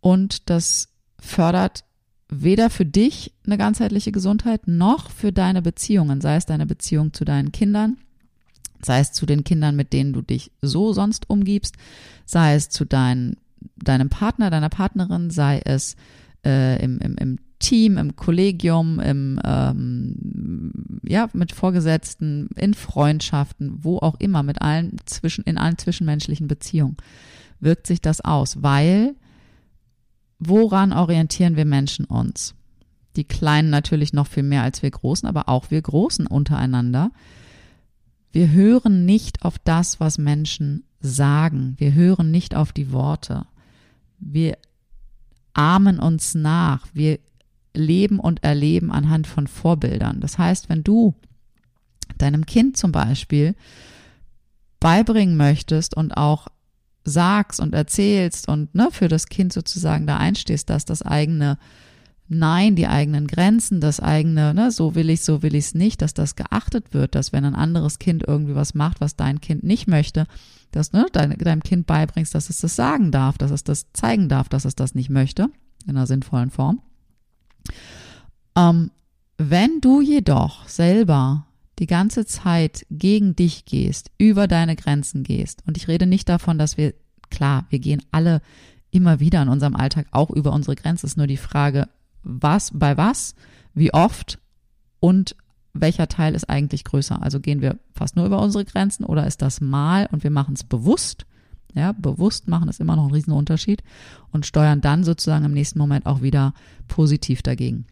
und 0.00 0.50
das 0.50 0.88
fördert 1.18 1.84
weder 2.28 2.68
für 2.68 2.84
dich 2.84 3.32
eine 3.46 3.56
ganzheitliche 3.56 4.12
Gesundheit 4.12 4.68
noch 4.68 5.10
für 5.10 5.32
deine 5.32 5.62
Beziehungen, 5.62 6.20
sei 6.20 6.36
es 6.36 6.44
deine 6.44 6.66
Beziehung 6.66 7.14
zu 7.14 7.24
deinen 7.24 7.52
Kindern, 7.52 7.96
sei 8.82 9.00
es 9.00 9.12
zu 9.12 9.24
den 9.24 9.42
Kindern, 9.42 9.76
mit 9.76 9.94
denen 9.94 10.12
du 10.12 10.20
dich 10.20 10.52
so 10.60 10.92
sonst 10.92 11.28
umgibst, 11.30 11.76
sei 12.26 12.54
es 12.54 12.68
zu 12.68 12.84
dein, 12.84 13.36
deinem 13.76 14.08
Partner, 14.08 14.50
deiner 14.50 14.68
Partnerin, 14.68 15.30
sei 15.30 15.60
es 15.64 15.96
äh, 16.44 16.82
im, 16.82 16.98
im, 16.98 17.16
im 17.16 17.38
Team, 17.58 17.98
im 17.98 18.16
Kollegium, 18.16 19.00
im 19.00 19.40
ähm, 19.44 21.00
ja 21.02 21.28
mit 21.34 21.52
Vorgesetzten, 21.52 22.48
in 22.56 22.74
Freundschaften, 22.74 23.78
wo 23.82 23.98
auch 23.98 24.18
immer, 24.18 24.42
mit 24.42 24.62
allen 24.62 24.96
zwischen 25.04 25.44
in 25.44 25.58
allen 25.58 25.76
zwischenmenschlichen 25.76 26.48
Beziehungen 26.48 26.96
wirkt 27.60 27.86
sich 27.86 28.00
das 28.00 28.20
aus, 28.20 28.62
weil 28.62 29.14
woran 30.38 30.92
orientieren 30.92 31.56
wir 31.56 31.66
Menschen 31.66 32.06
uns? 32.06 32.54
Die 33.16 33.24
Kleinen 33.24 33.70
natürlich 33.70 34.12
noch 34.12 34.26
viel 34.26 34.42
mehr 34.42 34.62
als 34.62 34.82
wir 34.82 34.90
Großen, 34.90 35.28
aber 35.28 35.48
auch 35.48 35.70
wir 35.70 35.82
Großen 35.82 36.26
untereinander. 36.26 37.10
Wir 38.32 38.50
hören 38.50 39.04
nicht 39.04 39.44
auf 39.44 39.58
das, 39.58 40.00
was 40.00 40.16
Menschen 40.16 40.84
sagen. 41.00 41.74
Wir 41.78 41.92
hören 41.92 42.30
nicht 42.30 42.54
auf 42.54 42.72
die 42.72 42.92
Worte. 42.92 43.46
Wir 44.20 44.58
ahmen 45.54 45.98
uns 45.98 46.34
nach. 46.34 46.86
Wir 46.92 47.18
leben 47.74 48.20
und 48.20 48.42
erleben 48.42 48.90
anhand 48.92 49.26
von 49.26 49.46
Vorbildern. 49.46 50.20
Das 50.20 50.38
heißt, 50.38 50.68
wenn 50.68 50.82
du 50.82 51.14
deinem 52.18 52.46
Kind 52.46 52.76
zum 52.76 52.92
Beispiel 52.92 53.54
beibringen 54.80 55.36
möchtest 55.36 55.96
und 55.96 56.16
auch 56.16 56.48
sagst 57.04 57.60
und 57.60 57.74
erzählst 57.74 58.48
und 58.48 58.74
ne, 58.74 58.88
für 58.90 59.08
das 59.08 59.26
Kind 59.26 59.52
sozusagen 59.52 60.06
da 60.06 60.16
einstehst, 60.16 60.70
dass 60.70 60.84
das 60.84 61.02
eigene 61.02 61.58
Nein, 62.32 62.76
die 62.76 62.86
eigenen 62.86 63.26
Grenzen, 63.26 63.80
das 63.80 63.98
eigene, 63.98 64.54
ne, 64.54 64.70
so 64.70 64.94
will 64.94 65.10
ich, 65.10 65.22
so 65.22 65.42
will 65.42 65.56
ich 65.56 65.64
es 65.64 65.74
nicht, 65.74 66.00
dass 66.00 66.14
das 66.14 66.36
geachtet 66.36 66.94
wird, 66.94 67.16
dass 67.16 67.32
wenn 67.32 67.44
ein 67.44 67.56
anderes 67.56 67.98
Kind 67.98 68.22
irgendwie 68.24 68.54
was 68.54 68.72
macht, 68.72 69.00
was 69.00 69.16
dein 69.16 69.40
Kind 69.40 69.64
nicht 69.64 69.88
möchte, 69.88 70.28
dass 70.72 70.92
ne, 70.92 71.06
dein, 71.12 71.36
deinem 71.38 71.62
Kind 71.62 71.86
beibringst, 71.86 72.34
dass 72.34 72.50
es 72.50 72.60
das 72.60 72.76
sagen 72.76 73.10
darf, 73.10 73.38
dass 73.38 73.50
es 73.50 73.64
das 73.64 73.86
zeigen 73.92 74.28
darf, 74.28 74.48
dass 74.48 74.64
es 74.64 74.74
das 74.74 74.94
nicht 74.94 75.10
möchte, 75.10 75.48
in 75.86 75.96
einer 75.96 76.06
sinnvollen 76.06 76.50
Form. 76.50 76.80
Ähm, 78.56 78.90
wenn 79.38 79.80
du 79.80 80.00
jedoch 80.00 80.68
selber 80.68 81.46
die 81.78 81.86
ganze 81.86 82.26
Zeit 82.26 82.84
gegen 82.90 83.34
dich 83.34 83.64
gehst, 83.64 84.10
über 84.18 84.46
deine 84.46 84.76
Grenzen 84.76 85.22
gehst, 85.22 85.62
und 85.66 85.76
ich 85.76 85.88
rede 85.88 86.06
nicht 86.06 86.28
davon, 86.28 86.58
dass 86.58 86.76
wir, 86.76 86.94
klar, 87.30 87.66
wir 87.70 87.78
gehen 87.78 88.02
alle 88.10 88.42
immer 88.90 89.20
wieder 89.20 89.40
in 89.42 89.48
unserem 89.48 89.76
Alltag 89.76 90.06
auch 90.10 90.30
über 90.30 90.52
unsere 90.52 90.76
Grenzen, 90.76 91.06
ist 91.06 91.16
nur 91.16 91.26
die 91.26 91.36
Frage, 91.36 91.88
was, 92.22 92.70
bei 92.74 92.96
was, 92.96 93.34
wie 93.72 93.94
oft 93.94 94.38
und 94.98 95.36
welcher 95.72 96.08
Teil 96.08 96.34
ist 96.34 96.50
eigentlich 96.50 96.84
größer? 96.84 97.22
Also 97.22 97.40
gehen 97.40 97.60
wir 97.60 97.78
fast 97.94 98.16
nur 98.16 98.26
über 98.26 98.40
unsere 98.42 98.64
Grenzen 98.64 99.04
oder 99.04 99.26
ist 99.26 99.42
das 99.42 99.60
mal 99.60 100.08
und 100.10 100.24
wir 100.24 100.30
machen 100.30 100.54
es 100.54 100.64
bewusst? 100.64 101.26
Ja, 101.74 101.92
bewusst 101.92 102.48
machen 102.48 102.68
ist 102.68 102.80
immer 102.80 102.96
noch 102.96 103.06
ein 103.06 103.12
Riesenunterschied 103.12 103.82
und 104.32 104.44
steuern 104.44 104.80
dann 104.80 105.04
sozusagen 105.04 105.44
im 105.44 105.52
nächsten 105.52 105.78
Moment 105.78 106.06
auch 106.06 106.20
wieder 106.20 106.52
positiv 106.88 107.42
dagegen. 107.42 107.86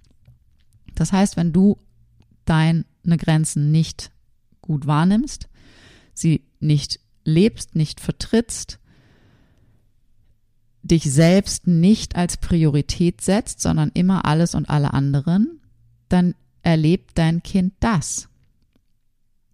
Das 0.96 1.12
heißt, 1.12 1.36
wenn 1.36 1.52
du 1.52 1.78
deine 2.44 2.84
Grenzen 3.04 3.70
nicht 3.70 4.10
gut 4.62 4.86
wahrnimmst, 4.86 5.48
sie 6.12 6.42
nicht 6.58 6.98
lebst, 7.24 7.76
nicht 7.76 8.00
vertrittst, 8.00 8.80
dich 10.82 11.04
selbst 11.04 11.68
nicht 11.68 12.16
als 12.16 12.38
Priorität 12.38 13.20
setzt, 13.20 13.60
sondern 13.60 13.90
immer 13.94 14.24
alles 14.24 14.54
und 14.54 14.68
alle 14.68 14.92
anderen, 14.92 15.60
dann 16.08 16.34
erlebt 16.62 17.12
dein 17.14 17.42
Kind 17.42 17.74
das. 17.80 18.28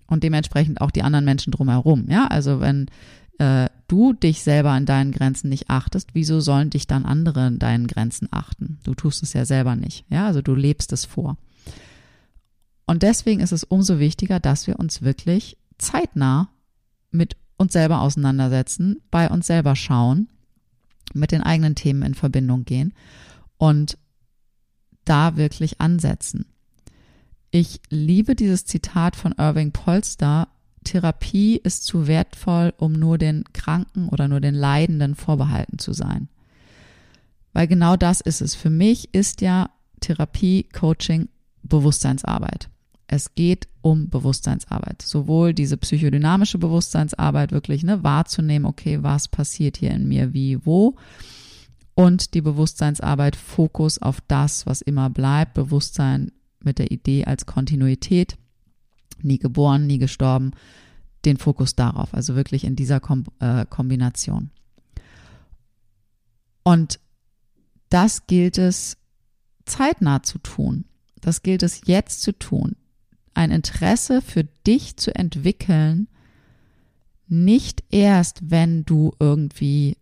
Und 0.06 0.22
dementsprechend 0.22 0.80
auch 0.80 0.90
die 0.90 1.02
anderen 1.02 1.24
Menschen 1.24 1.50
drumherum. 1.50 2.08
Ja, 2.08 2.26
also 2.26 2.60
wenn 2.60 2.86
äh, 3.38 3.68
du 3.88 4.12
dich 4.12 4.42
selber 4.42 4.70
an 4.70 4.86
deinen 4.86 5.12
Grenzen 5.12 5.48
nicht 5.48 5.70
achtest, 5.70 6.14
wieso 6.14 6.40
sollen 6.40 6.70
dich 6.70 6.86
dann 6.86 7.04
andere 7.04 7.42
an 7.42 7.58
deinen 7.58 7.86
Grenzen 7.86 8.28
achten? 8.30 8.78
Du 8.84 8.94
tust 8.94 9.22
es 9.22 9.32
ja 9.32 9.44
selber 9.44 9.76
nicht. 9.76 10.04
Ja, 10.10 10.26
also 10.26 10.42
du 10.42 10.54
lebst 10.54 10.92
es 10.92 11.04
vor. 11.04 11.36
Und 12.86 13.02
deswegen 13.02 13.40
ist 13.40 13.52
es 13.52 13.64
umso 13.64 13.98
wichtiger, 13.98 14.40
dass 14.40 14.66
wir 14.66 14.78
uns 14.78 15.02
wirklich 15.02 15.56
zeitnah 15.78 16.50
mit 17.10 17.36
uns 17.56 17.72
selber 17.72 18.00
auseinandersetzen, 18.00 19.00
bei 19.10 19.30
uns 19.30 19.46
selber 19.46 19.74
schauen, 19.74 20.28
mit 21.12 21.32
den 21.32 21.42
eigenen 21.42 21.74
Themen 21.74 22.02
in 22.02 22.14
Verbindung 22.14 22.64
gehen 22.64 22.92
und 23.56 23.98
da 25.04 25.36
wirklich 25.36 25.80
ansetzen. 25.80 26.46
Ich 27.56 27.80
liebe 27.88 28.34
dieses 28.34 28.64
Zitat 28.64 29.14
von 29.14 29.32
Irving 29.38 29.70
Polster. 29.70 30.48
Therapie 30.82 31.60
ist 31.62 31.84
zu 31.84 32.08
wertvoll, 32.08 32.74
um 32.78 32.94
nur 32.94 33.16
den 33.16 33.44
Kranken 33.52 34.08
oder 34.08 34.26
nur 34.26 34.40
den 34.40 34.56
Leidenden 34.56 35.14
vorbehalten 35.14 35.78
zu 35.78 35.92
sein. 35.92 36.26
Weil 37.52 37.68
genau 37.68 37.96
das 37.96 38.20
ist 38.20 38.40
es. 38.40 38.56
Für 38.56 38.70
mich 38.70 39.14
ist 39.14 39.40
ja 39.40 39.70
Therapie, 40.00 40.64
Coaching, 40.72 41.28
Bewusstseinsarbeit. 41.62 42.70
Es 43.06 43.36
geht 43.36 43.68
um 43.82 44.08
Bewusstseinsarbeit. 44.08 45.02
Sowohl 45.02 45.54
diese 45.54 45.76
psychodynamische 45.76 46.58
Bewusstseinsarbeit 46.58 47.52
wirklich 47.52 47.84
ne, 47.84 48.02
wahrzunehmen, 48.02 48.66
okay, 48.66 49.04
was 49.04 49.28
passiert 49.28 49.76
hier 49.76 49.92
in 49.92 50.08
mir, 50.08 50.34
wie, 50.34 50.66
wo. 50.66 50.96
Und 51.94 52.34
die 52.34 52.40
Bewusstseinsarbeit, 52.40 53.36
Fokus 53.36 54.02
auf 54.02 54.20
das, 54.26 54.66
was 54.66 54.80
immer 54.82 55.08
bleibt, 55.08 55.54
Bewusstsein 55.54 56.32
mit 56.64 56.78
der 56.78 56.90
Idee 56.90 57.24
als 57.24 57.46
Kontinuität, 57.46 58.36
nie 59.22 59.38
geboren, 59.38 59.86
nie 59.86 59.98
gestorben, 59.98 60.52
den 61.24 61.36
Fokus 61.36 61.74
darauf, 61.74 62.14
also 62.14 62.34
wirklich 62.34 62.64
in 62.64 62.76
dieser 62.76 63.00
Kom 63.00 63.24
äh, 63.40 63.64
Kombination. 63.66 64.50
Und 66.62 66.98
das 67.88 68.26
gilt 68.26 68.58
es 68.58 68.96
zeitnah 69.64 70.22
zu 70.22 70.38
tun. 70.38 70.84
Das 71.20 71.42
gilt 71.42 71.62
es 71.62 71.82
jetzt 71.86 72.22
zu 72.22 72.32
tun. 72.38 72.76
Ein 73.34 73.50
Interesse 73.50 74.20
für 74.20 74.44
dich 74.66 74.96
zu 74.96 75.14
entwickeln, 75.14 76.08
nicht 77.26 77.82
erst, 77.90 78.50
wenn 78.50 78.84
du 78.84 79.12
irgendwie 79.18 79.96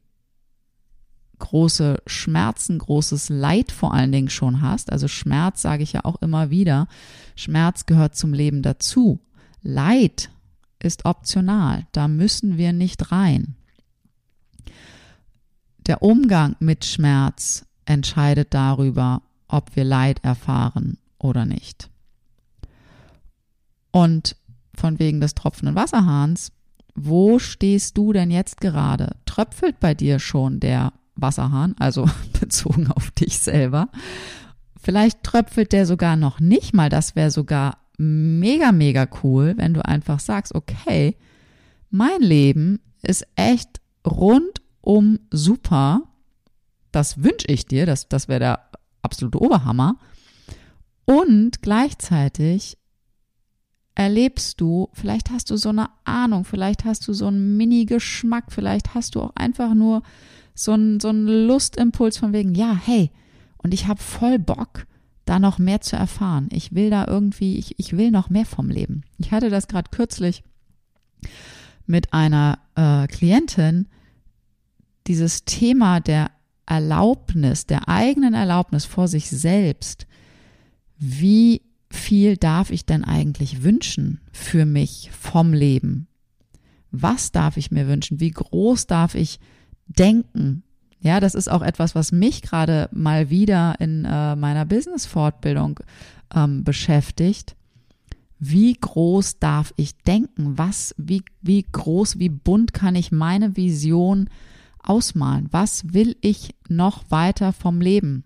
große 1.42 2.00
Schmerzen, 2.06 2.78
großes 2.78 3.28
Leid 3.28 3.72
vor 3.72 3.92
allen 3.92 4.12
Dingen 4.12 4.30
schon 4.30 4.62
hast. 4.62 4.90
Also 4.92 5.08
Schmerz 5.08 5.60
sage 5.60 5.82
ich 5.82 5.92
ja 5.92 6.04
auch 6.04 6.22
immer 6.22 6.50
wieder. 6.50 6.86
Schmerz 7.36 7.84
gehört 7.84 8.16
zum 8.16 8.32
Leben 8.32 8.62
dazu. 8.62 9.20
Leid 9.60 10.30
ist 10.78 11.04
optional. 11.04 11.86
Da 11.92 12.08
müssen 12.08 12.58
wir 12.58 12.72
nicht 12.72 13.10
rein. 13.12 13.56
Der 15.86 16.02
Umgang 16.02 16.54
mit 16.60 16.84
Schmerz 16.84 17.66
entscheidet 17.84 18.54
darüber, 18.54 19.22
ob 19.48 19.74
wir 19.74 19.84
Leid 19.84 20.22
erfahren 20.22 20.96
oder 21.18 21.44
nicht. 21.44 21.90
Und 23.90 24.36
von 24.74 25.00
wegen 25.00 25.20
des 25.20 25.34
tropfenden 25.34 25.74
Wasserhahns, 25.74 26.52
wo 26.94 27.40
stehst 27.40 27.98
du 27.98 28.12
denn 28.12 28.30
jetzt 28.30 28.60
gerade? 28.60 29.16
Tröpfelt 29.26 29.80
bei 29.80 29.94
dir 29.94 30.20
schon 30.20 30.60
der 30.60 30.92
Wasserhahn, 31.14 31.74
also 31.78 32.08
bezogen 32.40 32.88
auf 32.88 33.10
dich 33.10 33.38
selber. 33.38 33.88
Vielleicht 34.80 35.22
tröpfelt 35.22 35.72
der 35.72 35.86
sogar 35.86 36.16
noch 36.16 36.40
nicht 36.40 36.74
mal, 36.74 36.88
das 36.88 37.14
wäre 37.14 37.30
sogar 37.30 37.78
mega, 37.98 38.72
mega 38.72 39.06
cool, 39.22 39.54
wenn 39.56 39.74
du 39.74 39.84
einfach 39.84 40.18
sagst, 40.18 40.54
okay, 40.54 41.16
mein 41.90 42.20
Leben 42.20 42.80
ist 43.02 43.26
echt 43.36 43.80
rundum 44.06 45.20
super. 45.30 46.02
Das 46.90 47.22
wünsche 47.22 47.46
ich 47.48 47.66
dir, 47.66 47.86
das, 47.86 48.08
das 48.08 48.28
wäre 48.28 48.40
der 48.40 48.70
absolute 49.02 49.40
Oberhammer. 49.40 49.98
Und 51.04 51.62
gleichzeitig 51.62 52.78
erlebst 53.94 54.60
du, 54.60 54.88
vielleicht 54.92 55.30
hast 55.30 55.50
du 55.50 55.56
so 55.56 55.68
eine 55.68 55.90
Ahnung, 56.04 56.44
vielleicht 56.44 56.84
hast 56.84 57.06
du 57.06 57.12
so 57.12 57.26
einen 57.26 57.56
Mini-Geschmack, 57.56 58.46
vielleicht 58.48 58.94
hast 58.94 59.14
du 59.14 59.20
auch 59.20 59.36
einfach 59.36 59.74
nur 59.74 60.02
so 60.54 60.72
ein, 60.72 61.00
so 61.00 61.08
ein 61.08 61.26
Lustimpuls 61.26 62.18
von 62.18 62.32
wegen, 62.32 62.54
ja, 62.54 62.74
hey, 62.74 63.10
und 63.58 63.72
ich 63.74 63.86
habe 63.86 64.02
voll 64.02 64.38
Bock, 64.38 64.86
da 65.24 65.38
noch 65.38 65.58
mehr 65.58 65.80
zu 65.80 65.96
erfahren. 65.96 66.48
Ich 66.52 66.74
will 66.74 66.90
da 66.90 67.06
irgendwie, 67.06 67.56
ich, 67.56 67.78
ich 67.78 67.96
will 67.96 68.10
noch 68.10 68.28
mehr 68.28 68.46
vom 68.46 68.68
Leben. 68.68 69.02
Ich 69.18 69.30
hatte 69.30 69.50
das 69.50 69.68
gerade 69.68 69.90
kürzlich 69.90 70.42
mit 71.86 72.12
einer 72.12 72.58
äh, 72.74 73.06
Klientin, 73.06 73.88
dieses 75.06 75.44
Thema 75.44 76.00
der 76.00 76.30
Erlaubnis, 76.66 77.66
der 77.66 77.88
eigenen 77.88 78.34
Erlaubnis 78.34 78.84
vor 78.84 79.08
sich 79.08 79.28
selbst. 79.28 80.06
Wie 80.98 81.62
viel 81.90 82.36
darf 82.36 82.70
ich 82.70 82.86
denn 82.86 83.04
eigentlich 83.04 83.62
wünschen 83.62 84.20
für 84.32 84.64
mich 84.64 85.10
vom 85.12 85.52
Leben? 85.52 86.06
Was 86.90 87.32
darf 87.32 87.56
ich 87.56 87.70
mir 87.70 87.88
wünschen? 87.88 88.20
Wie 88.20 88.30
groß 88.30 88.86
darf 88.86 89.14
ich 89.14 89.40
denken. 89.86 90.62
Ja, 91.00 91.18
das 91.18 91.34
ist 91.34 91.50
auch 91.50 91.62
etwas, 91.62 91.94
was 91.94 92.12
mich 92.12 92.42
gerade 92.42 92.88
mal 92.92 93.28
wieder 93.28 93.74
in 93.80 94.04
äh, 94.04 94.36
meiner 94.36 94.64
Business-Fortbildung 94.64 95.80
ähm, 96.34 96.62
beschäftigt. 96.64 97.56
Wie 98.38 98.74
groß 98.74 99.38
darf 99.38 99.72
ich 99.76 99.96
denken? 99.98 100.58
Was, 100.58 100.94
wie, 100.98 101.22
wie 101.40 101.64
groß, 101.70 102.18
wie 102.18 102.28
bunt 102.28 102.72
kann 102.72 102.94
ich 102.94 103.12
meine 103.12 103.56
Vision 103.56 104.30
ausmalen? 104.82 105.48
Was 105.50 105.92
will 105.92 106.16
ich 106.20 106.54
noch 106.68 107.04
weiter 107.08 107.52
vom 107.52 107.80
Leben? 107.80 108.24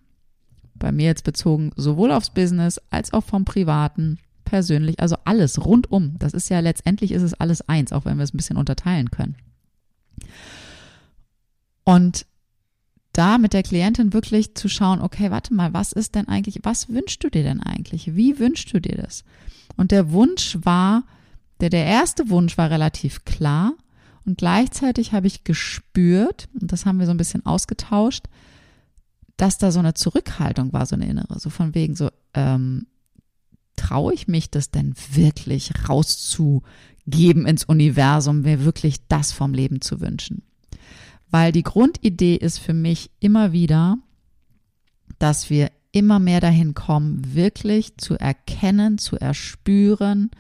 Bei 0.75 0.93
mir 0.93 1.07
jetzt 1.07 1.25
bezogen 1.25 1.73
sowohl 1.77 2.13
aufs 2.13 2.31
Business 2.31 2.81
als 2.91 3.13
auch 3.13 3.25
vom 3.25 3.45
Privaten, 3.45 4.19
persönlich, 4.45 5.01
also 5.01 5.17
alles 5.25 5.65
rundum. 5.65 6.17
Das 6.19 6.33
ist 6.33 6.49
ja 6.49 6.61
letztendlich 6.61 7.13
ist 7.13 7.23
es 7.23 7.35
alles 7.35 7.67
eins, 7.69 7.93
auch 7.93 8.05
wenn 8.05 8.17
wir 8.17 8.25
es 8.25 8.33
ein 8.33 8.39
bisschen 8.39 8.57
unterteilen 8.57 9.11
können. 9.11 9.37
Und 11.87 12.27
da 13.13 13.39
mit 13.39 13.53
der 13.53 13.63
Klientin 13.63 14.13
wirklich 14.13 14.57
zu 14.57 14.69
schauen, 14.69 15.01
okay, 15.01 15.31
warte 15.31 15.55
mal, 15.55 15.73
was 15.73 15.93
ist 15.93 16.17
denn 16.17 16.29
eigentlich, 16.29 16.59
was 16.65 16.89
wünschst 16.89 17.23
du 17.23 17.31
dir 17.31 17.45
denn 17.45 17.63
eigentlich? 17.63 18.15
Wie 18.17 18.39
wünschst 18.41 18.75
du 18.75 18.81
dir 18.81 18.97
das? 18.97 19.25
Und 19.77 19.93
der 19.93 20.11
Wunsch 20.11 20.59
war, 20.63 21.05
der, 21.61 21.71
der 21.71 21.87
erste 21.87 22.29
Wunsch 22.29 22.59
war 22.59 22.71
relativ 22.71 23.25
klar 23.25 23.73
und 24.25 24.37
gleichzeitig 24.37 25.13
habe 25.13 25.29
ich 25.29 25.45
gespürt, 25.45 26.49
und 26.61 26.73
das 26.73 26.85
haben 26.85 26.99
wir 26.99 27.07
so 27.07 27.13
ein 27.13 27.19
bisschen 27.19 27.47
ausgetauscht, 27.47 28.27
dass 29.37 29.57
da 29.57 29.71
so 29.71 29.79
eine 29.79 29.95
Zurückhaltung 29.95 30.73
war, 30.73 30.87
so 30.87 30.97
eine 30.97 31.07
innere, 31.07 31.39
so 31.39 31.51
von 31.51 31.75
wegen 31.75 31.95
so, 31.95 32.11
ähm, 32.35 32.87
traue 33.77 34.13
ich 34.13 34.27
mich 34.27 34.51
das 34.51 34.73
denn 34.73 34.95
wirklich 35.13 35.71
rauszugeben 35.89 37.47
ins 37.47 37.65
Universum, 37.65 38.41
mir 38.41 38.65
wirklich 38.65 39.07
das 39.07 39.31
vom 39.31 39.55
Leben 39.55 39.81
zu 39.81 40.01
wünschen? 40.01 40.43
Weil 41.37 41.53
die 41.53 41.65
Grundidee 41.65 42.37
ist 42.37 42.57
für 42.57 42.73
mich 42.73 43.11
immer 43.21 43.53
wieder, 43.53 43.99
dass 45.19 45.51
wir 45.51 45.71
immer 45.93 46.19
mehr 46.19 46.41
dahin 46.41 46.73
kommen, 46.73 47.35
wirklich 47.35 47.99
zu 47.99 48.15
erkennen, 48.15 48.97
zu 48.97 49.17
erspüren, 49.17 50.31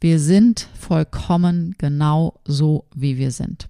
Wir 0.00 0.18
sind 0.18 0.66
vollkommen 0.78 1.74
genau 1.76 2.40
so, 2.46 2.86
wie 2.94 3.18
wir 3.18 3.30
sind. 3.30 3.68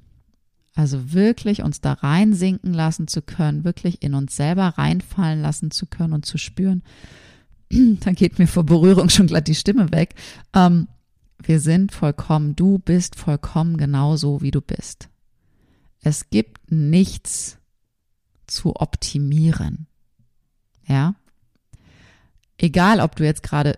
Also 0.76 1.12
wirklich 1.12 1.64
uns 1.64 1.80
da 1.80 1.94
reinsinken 1.94 2.72
lassen 2.72 3.08
zu 3.08 3.20
können, 3.20 3.64
wirklich 3.64 4.00
in 4.00 4.14
uns 4.14 4.36
selber 4.36 4.74
reinfallen 4.78 5.42
lassen 5.42 5.72
zu 5.72 5.86
können 5.86 6.12
und 6.12 6.24
zu 6.24 6.38
spüren. 6.38 6.84
Dann 7.72 8.14
geht 8.14 8.38
mir 8.38 8.46
vor 8.46 8.62
Berührung 8.62 9.08
schon 9.08 9.26
glatt 9.26 9.48
die 9.48 9.56
Stimme 9.56 9.90
weg. 9.90 10.14
Ähm, 10.54 10.86
wir 11.42 11.58
sind 11.58 11.90
vollkommen, 11.90 12.54
du 12.54 12.78
bist 12.78 13.16
vollkommen 13.16 13.76
genau 13.76 14.14
so, 14.14 14.40
wie 14.40 14.52
du 14.52 14.60
bist. 14.60 15.08
Es 16.06 16.30
gibt 16.30 16.70
nichts 16.70 17.58
zu 18.46 18.76
optimieren. 18.76 19.88
Ja? 20.86 21.16
Egal, 22.58 23.00
ob 23.00 23.16
du 23.16 23.24
jetzt 23.24 23.42
gerade 23.42 23.76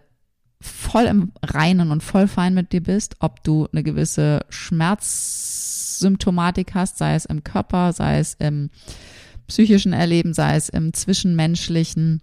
voll 0.60 1.04
im 1.04 1.32
Reinen 1.42 1.90
und 1.90 2.02
voll 2.02 2.28
fein 2.28 2.52
mit 2.52 2.74
dir 2.74 2.82
bist, 2.82 3.16
ob 3.20 3.42
du 3.44 3.66
eine 3.72 3.82
gewisse 3.82 4.44
Schmerzsymptomatik 4.50 6.74
hast, 6.74 6.98
sei 6.98 7.14
es 7.14 7.24
im 7.24 7.44
Körper, 7.44 7.94
sei 7.94 8.18
es 8.18 8.34
im 8.34 8.68
psychischen 9.46 9.94
Erleben, 9.94 10.34
sei 10.34 10.56
es 10.56 10.68
im 10.68 10.92
zwischenmenschlichen 10.92 12.20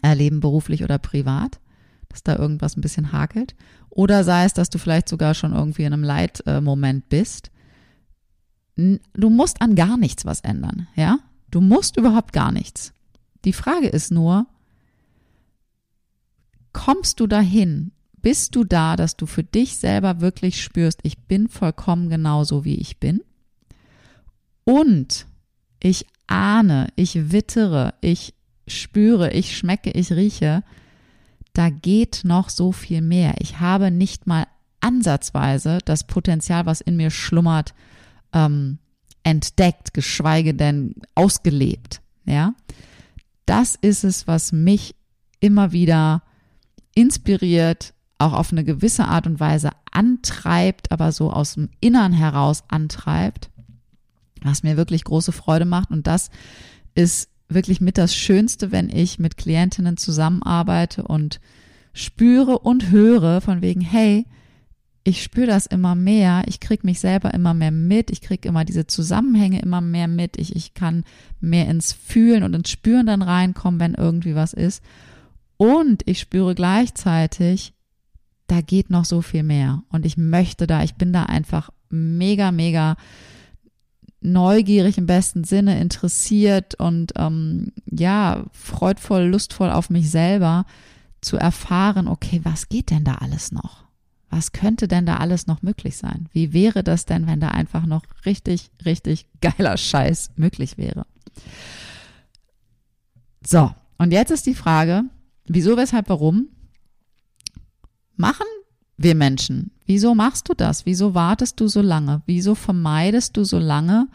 Erleben, 0.00 0.40
beruflich 0.40 0.84
oder 0.84 0.96
privat, 0.96 1.60
dass 2.08 2.22
da 2.22 2.34
irgendwas 2.34 2.78
ein 2.78 2.80
bisschen 2.80 3.12
hakelt, 3.12 3.54
oder 3.90 4.24
sei 4.24 4.46
es, 4.46 4.54
dass 4.54 4.70
du 4.70 4.78
vielleicht 4.78 5.10
sogar 5.10 5.34
schon 5.34 5.52
irgendwie 5.52 5.84
in 5.84 5.92
einem 5.92 6.02
Leitmoment 6.02 7.10
bist. 7.10 7.50
Du 8.78 9.28
musst 9.28 9.60
an 9.60 9.74
gar 9.74 9.96
nichts 9.96 10.24
was 10.24 10.40
ändern, 10.40 10.86
ja? 10.94 11.18
Du 11.50 11.60
musst 11.60 11.96
überhaupt 11.96 12.32
gar 12.32 12.52
nichts. 12.52 12.92
Die 13.44 13.52
Frage 13.52 13.88
ist 13.88 14.12
nur, 14.12 14.46
kommst 16.72 17.18
du 17.18 17.26
dahin? 17.26 17.90
Bist 18.22 18.54
du 18.54 18.62
da, 18.62 18.94
dass 18.94 19.16
du 19.16 19.26
für 19.26 19.42
dich 19.42 19.78
selber 19.78 20.20
wirklich 20.20 20.62
spürst, 20.62 21.00
ich 21.02 21.18
bin 21.18 21.48
vollkommen 21.48 22.08
genauso, 22.08 22.64
wie 22.64 22.76
ich 22.76 22.98
bin? 22.98 23.22
Und 24.64 25.26
ich 25.80 26.06
ahne, 26.28 26.88
ich 26.94 27.32
wittere, 27.32 27.94
ich 28.00 28.34
spüre, 28.68 29.32
ich 29.32 29.56
schmecke, 29.56 29.90
ich 29.90 30.12
rieche, 30.12 30.62
da 31.52 31.70
geht 31.70 32.20
noch 32.24 32.48
so 32.48 32.70
viel 32.70 33.00
mehr. 33.00 33.34
Ich 33.40 33.58
habe 33.58 33.90
nicht 33.90 34.26
mal 34.26 34.46
ansatzweise 34.80 35.78
das 35.84 36.06
Potenzial, 36.06 36.66
was 36.66 36.80
in 36.80 36.96
mir 36.96 37.10
schlummert, 37.10 37.74
ähm, 38.32 38.78
entdeckt, 39.22 39.94
geschweige 39.94 40.54
denn 40.54 40.94
ausgelebt. 41.14 42.00
Ja, 42.24 42.54
das 43.46 43.74
ist 43.74 44.04
es, 44.04 44.26
was 44.26 44.52
mich 44.52 44.94
immer 45.40 45.72
wieder 45.72 46.22
inspiriert, 46.94 47.94
auch 48.18 48.32
auf 48.32 48.52
eine 48.52 48.64
gewisse 48.64 49.06
Art 49.06 49.26
und 49.26 49.40
Weise 49.40 49.70
antreibt, 49.92 50.90
aber 50.90 51.12
so 51.12 51.30
aus 51.32 51.54
dem 51.54 51.70
Innern 51.80 52.12
heraus 52.12 52.64
antreibt, 52.68 53.50
was 54.42 54.62
mir 54.62 54.76
wirklich 54.76 55.04
große 55.04 55.32
Freude 55.32 55.64
macht. 55.64 55.90
Und 55.90 56.06
das 56.06 56.30
ist 56.94 57.30
wirklich 57.48 57.80
mit 57.80 57.96
das 57.96 58.14
Schönste, 58.14 58.72
wenn 58.72 58.88
ich 58.90 59.18
mit 59.18 59.36
Klientinnen 59.36 59.96
zusammenarbeite 59.96 61.04
und 61.04 61.40
spüre 61.92 62.58
und 62.58 62.90
höre 62.90 63.40
von 63.40 63.62
wegen, 63.62 63.80
hey, 63.80 64.26
ich 65.08 65.22
spüre 65.22 65.46
das 65.46 65.64
immer 65.64 65.94
mehr, 65.94 66.42
ich 66.46 66.60
kriege 66.60 66.86
mich 66.86 67.00
selber 67.00 67.32
immer 67.32 67.54
mehr 67.54 67.70
mit, 67.70 68.10
ich 68.10 68.20
kriege 68.20 68.46
immer 68.46 68.66
diese 68.66 68.86
Zusammenhänge 68.86 69.62
immer 69.62 69.80
mehr 69.80 70.06
mit, 70.06 70.36
ich, 70.36 70.54
ich 70.54 70.74
kann 70.74 71.04
mehr 71.40 71.66
ins 71.68 71.94
Fühlen 71.94 72.42
und 72.42 72.52
ins 72.52 72.70
Spüren 72.70 73.06
dann 73.06 73.22
reinkommen, 73.22 73.80
wenn 73.80 73.94
irgendwie 73.94 74.34
was 74.34 74.52
ist. 74.52 74.82
Und 75.56 76.02
ich 76.06 76.20
spüre 76.20 76.54
gleichzeitig, 76.54 77.72
da 78.48 78.60
geht 78.60 78.90
noch 78.90 79.06
so 79.06 79.22
viel 79.22 79.42
mehr. 79.42 79.82
Und 79.88 80.04
ich 80.04 80.18
möchte 80.18 80.66
da, 80.66 80.82
ich 80.82 80.94
bin 80.94 81.14
da 81.14 81.22
einfach 81.22 81.70
mega, 81.88 82.52
mega 82.52 82.96
neugierig 84.20 84.98
im 84.98 85.06
besten 85.06 85.44
Sinne, 85.44 85.80
interessiert 85.80 86.74
und 86.74 87.14
ähm, 87.16 87.72
ja, 87.90 88.44
freudvoll, 88.52 89.22
lustvoll 89.22 89.70
auf 89.70 89.88
mich 89.88 90.10
selber 90.10 90.66
zu 91.22 91.38
erfahren, 91.38 92.08
okay, 92.08 92.40
was 92.44 92.68
geht 92.68 92.90
denn 92.90 93.04
da 93.04 93.14
alles 93.14 93.52
noch? 93.52 93.87
Was 94.30 94.52
könnte 94.52 94.88
denn 94.88 95.06
da 95.06 95.16
alles 95.16 95.46
noch 95.46 95.62
möglich 95.62 95.96
sein? 95.96 96.28
Wie 96.32 96.52
wäre 96.52 96.84
das 96.84 97.06
denn, 97.06 97.26
wenn 97.26 97.40
da 97.40 97.48
einfach 97.48 97.86
noch 97.86 98.02
richtig, 98.26 98.70
richtig 98.84 99.26
geiler 99.40 99.76
Scheiß 99.76 100.32
möglich 100.36 100.76
wäre? 100.76 101.06
So, 103.44 103.74
und 103.96 104.12
jetzt 104.12 104.30
ist 104.30 104.46
die 104.46 104.54
Frage, 104.54 105.04
wieso, 105.46 105.76
weshalb, 105.76 106.08
warum 106.08 106.48
machen 108.16 108.46
wir 108.96 109.14
Menschen? 109.14 109.70
Wieso 109.86 110.14
machst 110.14 110.48
du 110.48 110.54
das? 110.54 110.84
Wieso 110.84 111.14
wartest 111.14 111.58
du 111.60 111.68
so 111.68 111.80
lange? 111.80 112.22
Wieso 112.26 112.54
vermeidest 112.54 113.36
du 113.36 113.44
so 113.44 113.58
lange, 113.58 114.08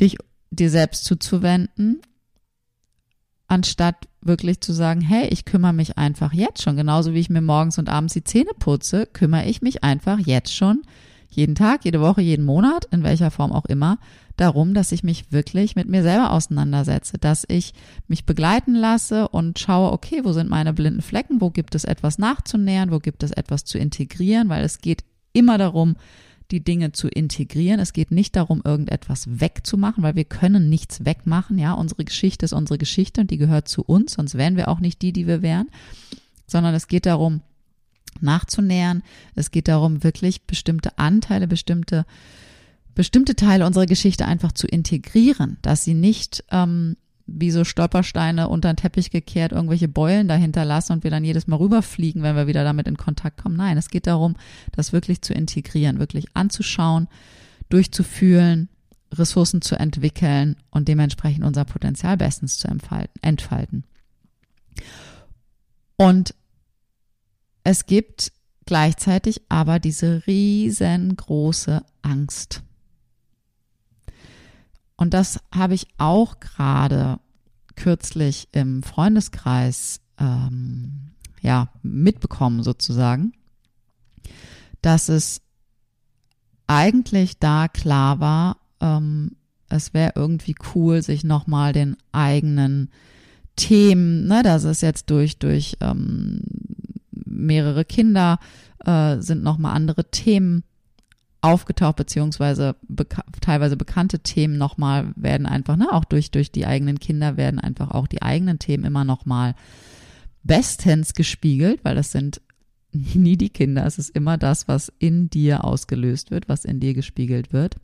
dich 0.00 0.16
dir 0.50 0.70
selbst 0.70 1.04
zuzuwenden, 1.04 2.00
anstatt 3.46 4.08
wirklich 4.20 4.60
zu 4.60 4.72
sagen, 4.72 5.00
hey, 5.00 5.28
ich 5.28 5.44
kümmere 5.44 5.72
mich 5.72 5.96
einfach 5.96 6.32
jetzt 6.32 6.62
schon, 6.62 6.76
genauso 6.76 7.14
wie 7.14 7.20
ich 7.20 7.30
mir 7.30 7.40
morgens 7.40 7.78
und 7.78 7.88
abends 7.88 8.14
die 8.14 8.24
Zähne 8.24 8.50
putze, 8.58 9.06
kümmere 9.06 9.46
ich 9.46 9.62
mich 9.62 9.84
einfach 9.84 10.18
jetzt 10.18 10.54
schon 10.54 10.82
jeden 11.30 11.54
Tag, 11.54 11.84
jede 11.84 12.00
Woche, 12.00 12.22
jeden 12.22 12.44
Monat, 12.44 12.86
in 12.90 13.02
welcher 13.02 13.30
Form 13.30 13.52
auch 13.52 13.66
immer, 13.66 13.98
darum, 14.36 14.72
dass 14.72 14.92
ich 14.92 15.02
mich 15.02 15.30
wirklich 15.30 15.76
mit 15.76 15.88
mir 15.88 16.02
selber 16.02 16.32
auseinandersetze, 16.32 17.18
dass 17.18 17.44
ich 17.48 17.74
mich 18.06 18.24
begleiten 18.24 18.74
lasse 18.74 19.28
und 19.28 19.58
schaue, 19.58 19.92
okay, 19.92 20.20
wo 20.24 20.32
sind 20.32 20.48
meine 20.48 20.72
blinden 20.72 21.02
Flecken, 21.02 21.40
wo 21.40 21.50
gibt 21.50 21.74
es 21.74 21.84
etwas 21.84 22.18
nachzunähern, 22.18 22.90
wo 22.90 22.98
gibt 22.98 23.22
es 23.22 23.32
etwas 23.32 23.64
zu 23.64 23.78
integrieren, 23.78 24.48
weil 24.48 24.64
es 24.64 24.80
geht 24.80 25.04
immer 25.32 25.58
darum, 25.58 25.96
die 26.50 26.64
Dinge 26.64 26.92
zu 26.92 27.08
integrieren. 27.08 27.80
Es 27.80 27.92
geht 27.92 28.10
nicht 28.10 28.36
darum, 28.36 28.62
irgendetwas 28.64 29.40
wegzumachen, 29.40 30.02
weil 30.02 30.16
wir 30.16 30.24
können 30.24 30.68
nichts 30.68 31.04
wegmachen. 31.04 31.58
Ja, 31.58 31.74
unsere 31.74 32.04
Geschichte 32.04 32.44
ist 32.44 32.52
unsere 32.52 32.78
Geschichte 32.78 33.20
und 33.20 33.30
die 33.30 33.38
gehört 33.38 33.68
zu 33.68 33.82
uns, 33.82 34.14
sonst 34.14 34.34
wären 34.34 34.56
wir 34.56 34.68
auch 34.68 34.80
nicht 34.80 35.02
die, 35.02 35.12
die 35.12 35.26
wir 35.26 35.42
wären, 35.42 35.68
sondern 36.46 36.74
es 36.74 36.88
geht 36.88 37.06
darum, 37.06 37.42
nachzunähern. 38.20 39.02
Es 39.34 39.50
geht 39.50 39.68
darum, 39.68 40.02
wirklich 40.02 40.42
bestimmte 40.42 40.98
Anteile, 40.98 41.46
bestimmte 41.46 42.04
bestimmte 42.98 43.36
Teile 43.36 43.64
unserer 43.64 43.86
Geschichte 43.86 44.26
einfach 44.26 44.50
zu 44.50 44.66
integrieren, 44.66 45.56
dass 45.62 45.84
sie 45.84 45.94
nicht 45.94 46.42
ähm, 46.50 46.96
wie 47.28 47.50
so 47.50 47.64
Stolpersteine 47.64 48.48
unter 48.48 48.72
den 48.72 48.76
Teppich 48.76 49.10
gekehrt 49.10 49.52
irgendwelche 49.52 49.86
Beulen 49.86 50.28
dahinter 50.28 50.64
lassen 50.64 50.92
und 50.92 51.04
wir 51.04 51.10
dann 51.10 51.24
jedes 51.24 51.46
Mal 51.46 51.56
rüberfliegen, 51.56 52.22
wenn 52.22 52.34
wir 52.34 52.46
wieder 52.46 52.64
damit 52.64 52.88
in 52.88 52.96
Kontakt 52.96 53.40
kommen. 53.40 53.56
Nein, 53.56 53.76
es 53.76 53.90
geht 53.90 54.06
darum, 54.06 54.34
das 54.72 54.92
wirklich 54.92 55.20
zu 55.20 55.34
integrieren, 55.34 55.98
wirklich 55.98 56.26
anzuschauen, 56.34 57.06
durchzufühlen, 57.68 58.68
Ressourcen 59.12 59.62
zu 59.62 59.78
entwickeln 59.78 60.56
und 60.70 60.88
dementsprechend 60.88 61.44
unser 61.44 61.64
Potenzial 61.64 62.16
bestens 62.16 62.58
zu 62.58 62.68
entfalten. 63.22 63.84
Und 65.96 66.34
es 67.64 67.86
gibt 67.86 68.32
gleichzeitig 68.64 69.42
aber 69.48 69.78
diese 69.78 70.26
riesengroße 70.26 71.82
Angst. 72.02 72.62
Und 74.98 75.14
das 75.14 75.40
habe 75.54 75.74
ich 75.74 75.86
auch 75.96 76.40
gerade 76.40 77.20
kürzlich 77.76 78.48
im 78.52 78.82
Freundeskreis 78.82 80.00
ähm, 80.18 81.12
ja 81.40 81.68
mitbekommen 81.82 82.64
sozusagen, 82.64 83.32
dass 84.82 85.08
es 85.08 85.40
eigentlich 86.66 87.38
da 87.38 87.68
klar 87.68 88.18
war, 88.18 88.56
ähm, 88.80 89.36
es 89.68 89.94
wäre 89.94 90.12
irgendwie 90.16 90.56
cool, 90.74 91.00
sich 91.02 91.22
nochmal 91.22 91.72
den 91.72 91.96
eigenen 92.10 92.90
Themen, 93.54 94.26
ne, 94.26 94.42
das 94.42 94.64
ist 94.64 94.82
jetzt 94.82 95.10
durch 95.10 95.38
durch 95.38 95.76
ähm, 95.80 96.42
mehrere 97.12 97.84
Kinder 97.84 98.40
äh, 98.84 99.20
sind 99.20 99.44
nochmal 99.44 99.76
andere 99.76 100.10
Themen 100.10 100.64
aufgetaucht, 101.40 101.96
beziehungsweise 101.96 102.76
beka 102.88 103.24
teilweise 103.40 103.76
bekannte 103.76 104.20
Themen 104.20 104.58
nochmal 104.58 105.12
werden 105.16 105.46
einfach, 105.46 105.76
ne, 105.76 105.92
auch 105.92 106.04
durch, 106.04 106.30
durch 106.30 106.50
die 106.50 106.66
eigenen 106.66 106.98
Kinder 106.98 107.36
werden 107.36 107.60
einfach 107.60 107.92
auch 107.92 108.06
die 108.06 108.22
eigenen 108.22 108.58
Themen 108.58 108.84
immer 108.84 109.04
nochmal 109.04 109.54
bestens 110.42 111.14
gespiegelt, 111.14 111.80
weil 111.84 111.94
das 111.94 112.10
sind 112.10 112.40
nie 112.92 113.36
die 113.36 113.50
Kinder, 113.50 113.86
es 113.86 113.98
ist 113.98 114.10
immer 114.10 114.36
das, 114.36 114.66
was 114.66 114.92
in 114.98 115.30
dir 115.30 115.64
ausgelöst 115.64 116.30
wird, 116.30 116.48
was 116.48 116.64
in 116.64 116.80
dir 116.80 116.94
gespiegelt 116.94 117.52
wird. 117.52 117.76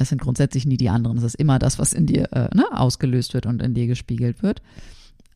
Es 0.00 0.10
sind 0.10 0.20
grundsätzlich 0.20 0.64
nie 0.64 0.76
die 0.76 0.90
anderen, 0.90 1.18
es 1.18 1.24
ist 1.24 1.34
immer 1.34 1.58
das, 1.58 1.80
was 1.80 1.92
in 1.92 2.06
dir 2.06 2.32
äh, 2.32 2.54
ne, 2.54 2.64
ausgelöst 2.70 3.34
wird 3.34 3.46
und 3.46 3.60
in 3.60 3.74
dir 3.74 3.88
gespiegelt 3.88 4.44
wird. 4.44 4.62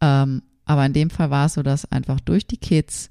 Ähm, 0.00 0.42
aber 0.64 0.86
in 0.86 0.92
dem 0.92 1.10
Fall 1.10 1.30
war 1.30 1.46
es 1.46 1.54
so, 1.54 1.62
dass 1.64 1.90
einfach 1.90 2.20
durch 2.20 2.46
die 2.46 2.56
Kids 2.56 3.10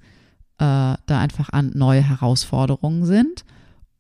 da 0.62 1.20
einfach 1.20 1.50
an 1.50 1.72
neue 1.74 2.02
Herausforderungen 2.02 3.06
sind 3.06 3.46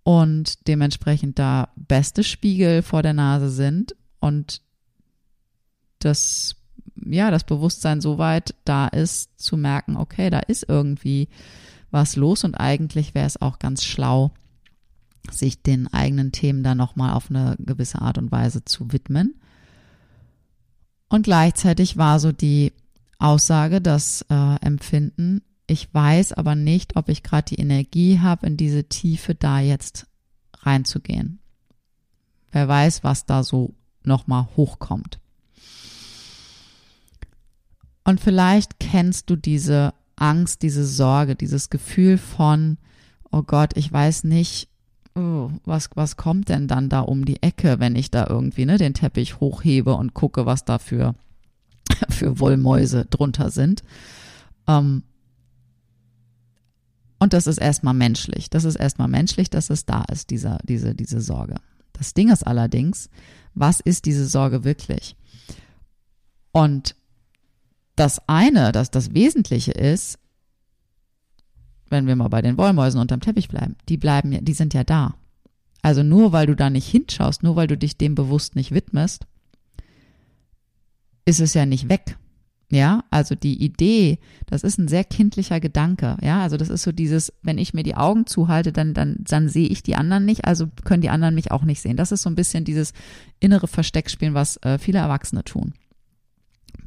und 0.03 0.67
dementsprechend 0.67 1.39
da 1.39 1.69
beste 1.75 2.23
Spiegel 2.23 2.81
vor 2.81 3.01
der 3.03 3.13
Nase 3.13 3.49
sind 3.49 3.95
und 4.19 4.61
das 5.99 6.55
ja, 7.03 7.31
das 7.31 7.43
Bewusstsein 7.43 8.01
so 8.01 8.17
weit 8.17 8.53
da 8.65 8.87
ist, 8.87 9.39
zu 9.41 9.57
merken, 9.57 9.97
okay, 9.97 10.29
da 10.29 10.39
ist 10.39 10.65
irgendwie 10.67 11.29
was 11.89 12.15
los 12.15 12.43
und 12.43 12.55
eigentlich 12.55 13.15
wäre 13.15 13.25
es 13.25 13.41
auch 13.41 13.59
ganz 13.59 13.83
schlau, 13.83 14.31
sich 15.29 15.61
den 15.61 15.91
eigenen 15.91 16.31
Themen 16.31 16.63
dann 16.63 16.77
nochmal 16.77 17.13
auf 17.13 17.29
eine 17.29 17.55
gewisse 17.59 18.01
Art 18.01 18.17
und 18.17 18.31
Weise 18.31 18.65
zu 18.65 18.91
widmen. 18.91 19.35
Und 21.09 21.23
gleichzeitig 21.23 21.97
war 21.97 22.19
so 22.19 22.31
die 22.31 22.73
Aussage, 23.19 23.81
das 23.81 24.25
äh, 24.29 24.55
Empfinden, 24.61 25.41
ich 25.71 25.93
weiß 25.93 26.33
aber 26.33 26.55
nicht, 26.55 26.97
ob 26.97 27.07
ich 27.07 27.23
gerade 27.23 27.55
die 27.55 27.61
Energie 27.61 28.19
habe, 28.19 28.45
in 28.47 28.57
diese 28.57 28.83
Tiefe 28.83 29.35
da 29.35 29.59
jetzt 29.59 30.05
reinzugehen. 30.59 31.39
Wer 32.51 32.67
weiß, 32.67 33.03
was 33.05 33.25
da 33.25 33.43
so 33.43 33.73
nochmal 34.03 34.47
hochkommt. 34.57 35.19
Und 38.03 38.19
vielleicht 38.19 38.79
kennst 38.79 39.29
du 39.29 39.37
diese 39.37 39.93
Angst, 40.17 40.61
diese 40.61 40.85
Sorge, 40.85 41.35
dieses 41.35 41.69
Gefühl 41.69 42.17
von, 42.17 42.77
oh 43.31 43.43
Gott, 43.43 43.77
ich 43.77 43.91
weiß 43.91 44.25
nicht, 44.25 44.67
oh, 45.15 45.51
was, 45.63 45.89
was 45.95 46.17
kommt 46.17 46.49
denn 46.49 46.67
dann 46.67 46.89
da 46.89 46.99
um 46.99 47.23
die 47.23 47.41
Ecke, 47.41 47.79
wenn 47.79 47.95
ich 47.95 48.11
da 48.11 48.27
irgendwie 48.27 48.65
ne, 48.65 48.77
den 48.77 48.93
Teppich 48.93 49.39
hochhebe 49.39 49.93
und 49.93 50.13
gucke, 50.13 50.45
was 50.45 50.65
da 50.65 50.79
für, 50.79 51.15
für 52.09 52.39
Wollmäuse 52.39 53.05
drunter 53.05 53.51
sind. 53.51 53.83
Ähm, 54.67 55.03
und 57.21 57.33
das 57.33 57.45
ist 57.45 57.59
erstmal 57.59 57.93
menschlich. 57.93 58.49
Das 58.49 58.63
ist 58.63 58.77
erstmal 58.77 59.07
menschlich, 59.07 59.51
dass 59.51 59.69
es 59.69 59.85
da 59.85 60.01
ist, 60.11 60.31
dieser, 60.31 60.57
diese, 60.63 60.95
diese 60.95 61.21
Sorge. 61.21 61.53
Das 61.93 62.15
Ding 62.15 62.31
ist 62.31 62.47
allerdings, 62.47 63.11
was 63.53 63.79
ist 63.79 64.05
diese 64.05 64.25
Sorge 64.27 64.63
wirklich? 64.63 65.15
Und 66.51 66.95
das 67.95 68.27
eine, 68.27 68.71
das 68.71 68.89
das 68.89 69.13
Wesentliche 69.13 69.71
ist, 69.71 70.17
wenn 71.91 72.07
wir 72.07 72.15
mal 72.15 72.29
bei 72.29 72.41
den 72.41 72.57
Wollmäusen 72.57 72.99
unterm 72.99 73.21
Teppich 73.21 73.49
bleiben, 73.49 73.75
die 73.87 73.97
bleiben 73.97 74.31
ja, 74.31 74.41
die 74.41 74.53
sind 74.53 74.73
ja 74.73 74.83
da. 74.83 75.13
Also 75.83 76.01
nur 76.01 76.31
weil 76.31 76.47
du 76.47 76.55
da 76.55 76.71
nicht 76.71 76.87
hinschaust, 76.87 77.43
nur 77.43 77.55
weil 77.55 77.67
du 77.67 77.77
dich 77.77 77.97
dem 77.97 78.15
bewusst 78.15 78.55
nicht 78.55 78.71
widmest, 78.71 79.27
ist 81.25 81.39
es 81.39 81.53
ja 81.53 81.67
nicht 81.67 81.87
weg. 81.87 82.17
Ja, 82.71 83.03
also 83.09 83.35
die 83.35 83.61
Idee, 83.61 84.17
das 84.45 84.63
ist 84.63 84.79
ein 84.79 84.87
sehr 84.87 85.03
kindlicher 85.03 85.59
Gedanke. 85.59 86.15
Ja, 86.21 86.41
also 86.41 86.55
das 86.55 86.69
ist 86.69 86.83
so 86.83 86.93
dieses, 86.93 87.33
wenn 87.41 87.57
ich 87.57 87.73
mir 87.73 87.83
die 87.83 87.95
Augen 87.97 88.25
zuhalte, 88.25 88.71
dann, 88.71 88.93
dann, 88.93 89.17
dann 89.19 89.49
sehe 89.49 89.67
ich 89.67 89.83
die 89.83 89.97
anderen 89.97 90.23
nicht, 90.23 90.45
also 90.45 90.67
können 90.85 91.01
die 91.01 91.09
anderen 91.09 91.35
mich 91.35 91.51
auch 91.51 91.63
nicht 91.63 91.81
sehen. 91.81 91.97
Das 91.97 92.13
ist 92.13 92.21
so 92.21 92.29
ein 92.29 92.35
bisschen 92.35 92.63
dieses 92.63 92.93
innere 93.41 93.67
Versteckspielen, 93.67 94.33
was 94.33 94.55
äh, 94.63 94.79
viele 94.79 94.99
Erwachsene 94.99 95.43
tun. 95.43 95.73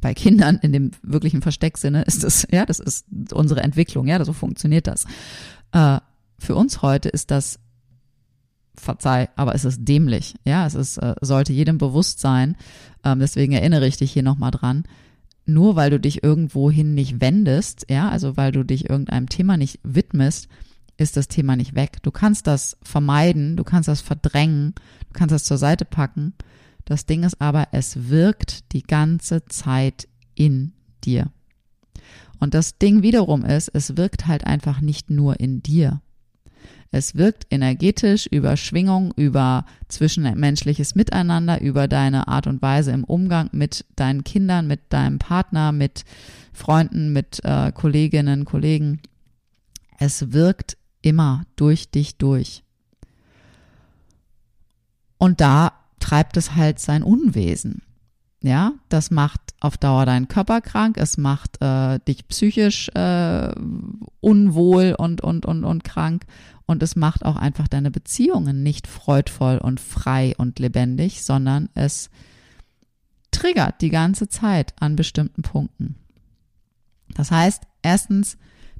Bei 0.01 0.15
Kindern 0.15 0.57
in 0.63 0.73
dem 0.73 0.89
wirklichen 1.03 1.43
Verstecksinne 1.43 2.01
ist 2.01 2.23
das, 2.23 2.47
ja, 2.51 2.65
das 2.65 2.79
ist 2.79 3.05
unsere 3.31 3.61
Entwicklung, 3.61 4.07
ja, 4.07 4.23
so 4.25 4.33
funktioniert 4.33 4.87
das. 4.87 5.05
Äh, 5.71 5.99
für 6.39 6.55
uns 6.55 6.81
heute 6.81 7.09
ist 7.09 7.29
das 7.29 7.59
verzeih, 8.75 9.29
aber 9.35 9.53
es 9.53 9.65
ist 9.65 9.85
dämlich. 9.85 10.33
Ja, 10.45 10.65
es 10.65 10.73
ist, 10.73 10.97
äh, 10.97 11.13
sollte 11.21 11.53
jedem 11.53 11.77
bewusst 11.77 12.19
sein. 12.19 12.57
Ähm, 13.03 13.19
deswegen 13.19 13.53
erinnere 13.53 13.85
ich 13.85 13.97
dich 13.97 14.11
hier 14.11 14.23
nochmal 14.23 14.49
dran 14.49 14.83
nur 15.45 15.75
weil 15.75 15.89
du 15.89 15.99
dich 15.99 16.23
irgendwohin 16.23 16.93
nicht 16.93 17.21
wendest, 17.21 17.85
ja, 17.89 18.09
also 18.09 18.37
weil 18.37 18.51
du 18.51 18.63
dich 18.63 18.89
irgendeinem 18.89 19.29
Thema 19.29 19.57
nicht 19.57 19.79
widmest, 19.83 20.47
ist 20.97 21.17
das 21.17 21.27
Thema 21.27 21.55
nicht 21.55 21.75
weg. 21.75 22.01
Du 22.03 22.11
kannst 22.11 22.47
das 22.47 22.77
vermeiden, 22.81 23.57
du 23.57 23.63
kannst 23.63 23.87
das 23.87 24.01
verdrängen, 24.01 24.73
du 25.07 25.13
kannst 25.13 25.33
das 25.33 25.43
zur 25.43 25.57
Seite 25.57 25.85
packen. 25.85 26.33
Das 26.85 27.05
Ding 27.05 27.23
ist 27.23 27.41
aber, 27.41 27.69
es 27.71 28.09
wirkt 28.09 28.71
die 28.73 28.83
ganze 28.83 29.45
Zeit 29.45 30.07
in 30.35 30.73
dir. 31.03 31.31
Und 32.39 32.53
das 32.53 32.77
Ding 32.77 33.01
wiederum 33.01 33.43
ist, 33.43 33.69
es 33.73 33.97
wirkt 33.97 34.27
halt 34.27 34.45
einfach 34.45 34.81
nicht 34.81 35.09
nur 35.09 35.39
in 35.39 35.61
dir. 35.61 36.01
Es 36.95 37.15
wirkt 37.15 37.45
energetisch 37.49 38.25
über 38.25 38.55
Schwingung, 38.55 39.11
über 39.17 39.65
zwischenmenschliches 39.89 40.95
Miteinander, 40.95 41.59
über 41.59 41.89
deine 41.89 42.29
Art 42.29 42.47
und 42.47 42.61
Weise 42.61 42.91
im 42.91 43.03
Umgang 43.03 43.49
mit 43.51 43.83
deinen 43.97 44.23
Kindern, 44.23 44.65
mit 44.65 44.79
deinem 44.93 45.19
Partner, 45.19 45.73
mit 45.73 46.05
Freunden, 46.53 47.11
mit 47.11 47.43
äh, 47.43 47.73
Kolleginnen, 47.73 48.45
Kollegen. 48.45 49.01
Es 49.99 50.31
wirkt 50.31 50.77
immer 51.01 51.43
durch 51.57 51.91
dich 51.91 52.15
durch. 52.15 52.63
Und 55.17 55.41
da 55.41 55.73
treibt 55.99 56.37
es 56.37 56.55
halt 56.55 56.79
sein 56.79 57.03
Unwesen. 57.03 57.81
Ja, 58.41 58.71
das 58.87 59.11
macht 59.11 59.44
auf 59.59 59.77
Dauer 59.77 60.05
deinen 60.05 60.27
Körper 60.27 60.61
krank, 60.61 60.97
es 60.97 61.17
macht 61.17 61.61
äh, 61.61 61.99
dich 62.07 62.27
psychisch 62.27 62.89
äh, 62.89 63.53
unwohl 64.19 64.95
und, 64.97 65.21
und, 65.21 65.45
und, 65.45 65.63
und 65.63 65.83
krank 65.83 66.25
und 66.65 66.83
es 66.83 66.95
macht 66.95 67.25
auch 67.25 67.35
einfach 67.35 67.67
deine 67.67 67.91
Beziehungen 67.91 68.63
nicht 68.63 68.87
freudvoll 68.87 69.57
und 69.57 69.79
frei 69.79 70.33
und 70.37 70.59
lebendig, 70.59 71.23
sondern 71.23 71.69
es 71.73 72.09
triggert 73.31 73.81
die 73.81 73.89
ganze 73.89 74.27
Zeit 74.27 74.73
an 74.79 74.95
bestimmten 74.95 75.41
Punkten. 75.41 75.95
Das 77.13 77.31
heißt, 77.31 77.63
erstens, 77.81 78.37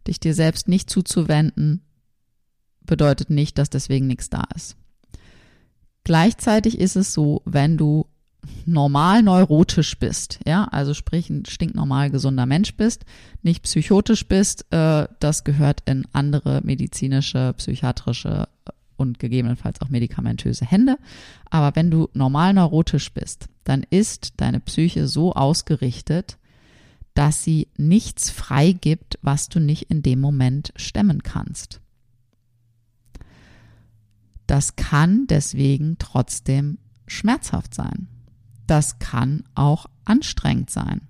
dich 0.08 0.20
dir 0.20 0.34
selbst 0.34 0.68
nicht 0.68 0.90
zuzuwenden, 0.90 1.82
bedeutet 2.82 3.30
nicht, 3.30 3.58
dass 3.58 3.70
deswegen 3.70 4.08
nichts 4.08 4.30
da 4.30 4.44
ist. 4.56 4.78
Gleichzeitig 6.04 6.80
ist 6.80 6.96
es 6.96 7.14
so, 7.14 7.42
wenn 7.46 7.78
du 7.78 8.08
normal 8.66 9.24
neurotisch 9.24 9.98
bist, 9.98 10.40
ja, 10.46 10.66
also 10.66 10.94
sprich 10.94 11.30
ein 11.30 11.46
stinknormal 11.46 12.10
gesunder 12.10 12.46
Mensch 12.46 12.76
bist, 12.76 13.06
nicht 13.44 13.64
psychotisch 13.64 14.28
bist, 14.28 14.66
äh, 14.72 15.08
das 15.20 15.44
gehört 15.44 15.82
in 15.86 16.06
andere 16.14 16.62
medizinische, 16.64 17.54
psychiatrische 17.58 18.48
und 18.98 19.20
gegebenenfalls 19.20 19.82
auch 19.82 19.90
medikamentöse 19.90 20.66
Hände. 20.66 20.98
Aber 21.50 21.76
wenn 21.76 21.92
du 21.92 22.10
normal 22.14 22.54
neurotisch 22.54 23.12
bist, 23.14 23.50
dann 23.64 23.84
ist 23.90 24.34
deine 24.38 24.60
Psyche 24.60 25.08
so 25.08 25.34
ausgerichtet, 25.34 26.38
dass 27.14 27.44
sie 27.44 27.68
nichts 27.78 28.30
freigibt, 28.30 29.20
was 29.22 29.50
du 29.50 29.60
nicht 29.60 29.84
in 29.84 30.02
dem 30.02 30.20
Moment 30.20 30.74
stemmen 30.76 31.24
kannst. 31.24 31.82
Das 34.48 34.76
kann 34.76 35.28
deswegen 35.28 35.98
trotzdem 35.98 36.78
schmerzhaft 37.08 37.74
sein 37.74 38.08
das 38.68 39.00
kann 39.00 39.44
auch 39.56 39.86
anstrengend 40.06 40.70
sein. 40.70 41.02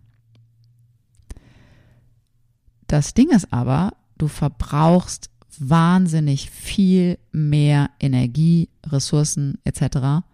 Das 2.87 3.13
Ding 3.13 3.29
ist 3.29 3.51
aber, 3.51 3.93
du 4.17 4.27
verbrauchst 4.27 5.29
wahnsinnig 5.57 6.49
viel 6.49 7.17
mehr 7.31 7.89
Energie, 7.99 8.69
Ressourcen 8.85 9.57
etc. 9.63 10.25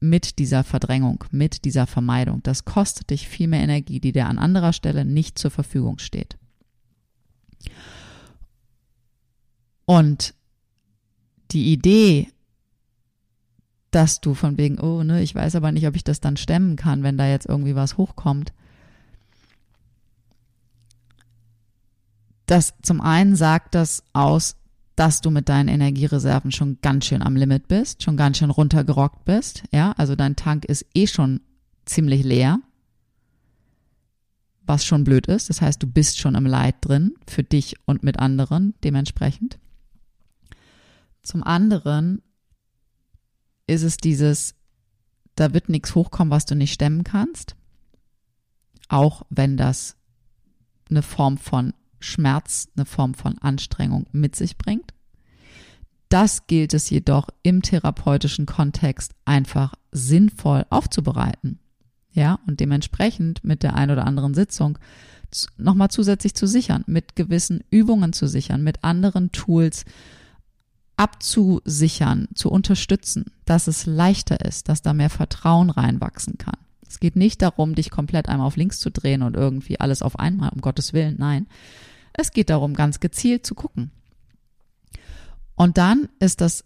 mit 0.00 0.38
dieser 0.38 0.64
Verdrängung, 0.64 1.24
mit 1.30 1.64
dieser 1.64 1.86
Vermeidung. 1.86 2.42
Das 2.42 2.64
kostet 2.64 3.10
dich 3.10 3.28
viel 3.28 3.48
mehr 3.48 3.62
Energie, 3.62 4.00
die 4.00 4.12
dir 4.12 4.26
an 4.26 4.38
anderer 4.38 4.72
Stelle 4.72 5.04
nicht 5.04 5.38
zur 5.38 5.50
Verfügung 5.50 5.98
steht. 5.98 6.36
Und 9.86 10.34
die 11.52 11.72
Idee, 11.72 12.28
dass 13.96 14.20
du 14.20 14.34
von 14.34 14.58
wegen, 14.58 14.78
oh, 14.78 15.02
ne, 15.02 15.22
ich 15.22 15.34
weiß 15.34 15.56
aber 15.56 15.72
nicht, 15.72 15.86
ob 15.86 15.96
ich 15.96 16.04
das 16.04 16.20
dann 16.20 16.36
stemmen 16.36 16.76
kann, 16.76 17.02
wenn 17.02 17.16
da 17.16 17.26
jetzt 17.26 17.46
irgendwie 17.46 17.74
was 17.74 17.96
hochkommt. 17.96 18.52
Das 22.44 22.74
zum 22.82 23.00
einen 23.00 23.36
sagt 23.36 23.74
das 23.74 24.04
aus, 24.12 24.56
dass 24.96 25.22
du 25.22 25.30
mit 25.30 25.48
deinen 25.48 25.68
Energiereserven 25.68 26.52
schon 26.52 26.76
ganz 26.82 27.06
schön 27.06 27.22
am 27.22 27.36
Limit 27.36 27.68
bist, 27.68 28.02
schon 28.02 28.18
ganz 28.18 28.36
schön 28.36 28.50
runtergerockt 28.50 29.24
bist, 29.24 29.62
ja, 29.72 29.92
also 29.92 30.14
dein 30.14 30.36
Tank 30.36 30.66
ist 30.66 30.84
eh 30.92 31.06
schon 31.06 31.40
ziemlich 31.86 32.22
leer, 32.22 32.60
was 34.66 34.84
schon 34.84 35.04
blöd 35.04 35.26
ist, 35.26 35.48
das 35.48 35.62
heißt, 35.62 35.82
du 35.82 35.86
bist 35.86 36.18
schon 36.18 36.34
im 36.34 36.44
Leid 36.44 36.74
drin, 36.82 37.14
für 37.26 37.44
dich 37.44 37.76
und 37.86 38.02
mit 38.02 38.18
anderen 38.18 38.74
dementsprechend. 38.84 39.58
Zum 41.22 41.42
anderen 41.42 42.20
ist 43.66 43.82
es 43.82 43.96
dieses, 43.96 44.54
da 45.34 45.52
wird 45.52 45.68
nichts 45.68 45.94
hochkommen, 45.94 46.30
was 46.30 46.46
du 46.46 46.54
nicht 46.54 46.72
stemmen 46.72 47.04
kannst. 47.04 47.56
Auch 48.88 49.22
wenn 49.30 49.56
das 49.56 49.96
eine 50.88 51.02
Form 51.02 51.38
von 51.38 51.74
Schmerz, 51.98 52.68
eine 52.76 52.86
Form 52.86 53.14
von 53.14 53.38
Anstrengung 53.38 54.06
mit 54.12 54.36
sich 54.36 54.56
bringt. 54.56 54.92
Das 56.08 56.46
gilt 56.46 56.72
es 56.72 56.88
jedoch 56.88 57.28
im 57.42 57.62
therapeutischen 57.62 58.46
Kontext 58.46 59.12
einfach 59.24 59.74
sinnvoll 59.90 60.64
aufzubereiten. 60.70 61.58
Ja, 62.12 62.38
und 62.46 62.60
dementsprechend 62.60 63.44
mit 63.44 63.62
der 63.62 63.74
ein 63.74 63.90
oder 63.90 64.06
anderen 64.06 64.34
Sitzung 64.34 64.78
nochmal 65.58 65.90
zusätzlich 65.90 66.34
zu 66.34 66.46
sichern, 66.46 66.84
mit 66.86 67.16
gewissen 67.16 67.64
Übungen 67.70 68.12
zu 68.12 68.28
sichern, 68.28 68.62
mit 68.62 68.84
anderen 68.84 69.32
Tools 69.32 69.84
abzusichern, 70.96 72.28
zu 72.34 72.50
unterstützen, 72.50 73.26
dass 73.44 73.66
es 73.66 73.86
leichter 73.86 74.40
ist, 74.40 74.68
dass 74.68 74.82
da 74.82 74.94
mehr 74.94 75.10
Vertrauen 75.10 75.70
reinwachsen 75.70 76.38
kann. 76.38 76.56
Es 76.88 77.00
geht 77.00 77.16
nicht 77.16 77.42
darum, 77.42 77.74
dich 77.74 77.90
komplett 77.90 78.28
einmal 78.28 78.46
auf 78.46 78.56
links 78.56 78.78
zu 78.78 78.90
drehen 78.90 79.22
und 79.22 79.36
irgendwie 79.36 79.80
alles 79.80 80.02
auf 80.02 80.18
einmal, 80.18 80.50
um 80.50 80.60
Gottes 80.60 80.92
Willen, 80.92 81.16
nein. 81.18 81.46
Es 82.12 82.30
geht 82.30 82.48
darum, 82.48 82.74
ganz 82.74 83.00
gezielt 83.00 83.44
zu 83.44 83.54
gucken. 83.54 83.90
Und 85.54 85.78
dann 85.78 86.08
ist 86.18 86.40
das 86.40 86.64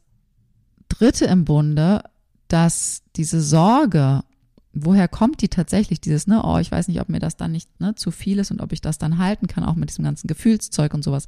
dritte 0.89 1.25
im 1.25 1.45
Bunde, 1.45 2.03
dass 2.49 3.03
diese 3.17 3.41
Sorge, 3.41 4.23
woher 4.73 5.09
kommt 5.09 5.41
die 5.41 5.49
tatsächlich, 5.49 6.01
dieses, 6.01 6.27
ne, 6.27 6.43
oh, 6.45 6.59
ich 6.59 6.71
weiß 6.71 6.89
nicht, 6.89 7.01
ob 7.01 7.09
mir 7.09 7.21
das 7.21 7.37
dann 7.37 7.53
nicht 7.53 7.81
ne, 7.81 7.95
zu 7.95 8.11
viel 8.11 8.39
ist 8.39 8.51
und 8.51 8.61
ob 8.61 8.73
ich 8.73 8.81
das 8.81 8.99
dann 8.99 9.19
halten 9.19 9.47
kann, 9.47 9.65
auch 9.65 9.77
mit 9.77 9.89
diesem 9.91 10.05
ganzen 10.05 10.27
Gefühlszeug 10.27 10.95
und 10.95 11.03
sowas. 11.03 11.27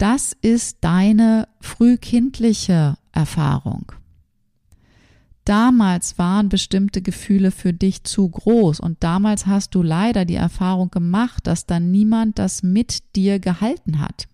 Das 0.00 0.34
ist 0.40 0.78
deine 0.80 1.46
frühkindliche 1.60 2.96
Erfahrung. 3.12 3.92
Damals 5.44 6.16
waren 6.16 6.48
bestimmte 6.48 7.02
Gefühle 7.02 7.50
für 7.50 7.74
dich 7.74 8.04
zu 8.04 8.26
groß 8.26 8.80
und 8.80 9.04
damals 9.04 9.46
hast 9.46 9.74
du 9.74 9.82
leider 9.82 10.24
die 10.24 10.36
Erfahrung 10.36 10.90
gemacht, 10.90 11.46
dass 11.46 11.66
dann 11.66 11.90
niemand 11.90 12.38
das 12.38 12.62
mit 12.62 13.14
dir 13.14 13.40
gehalten 13.40 14.00
hat 14.00 14.26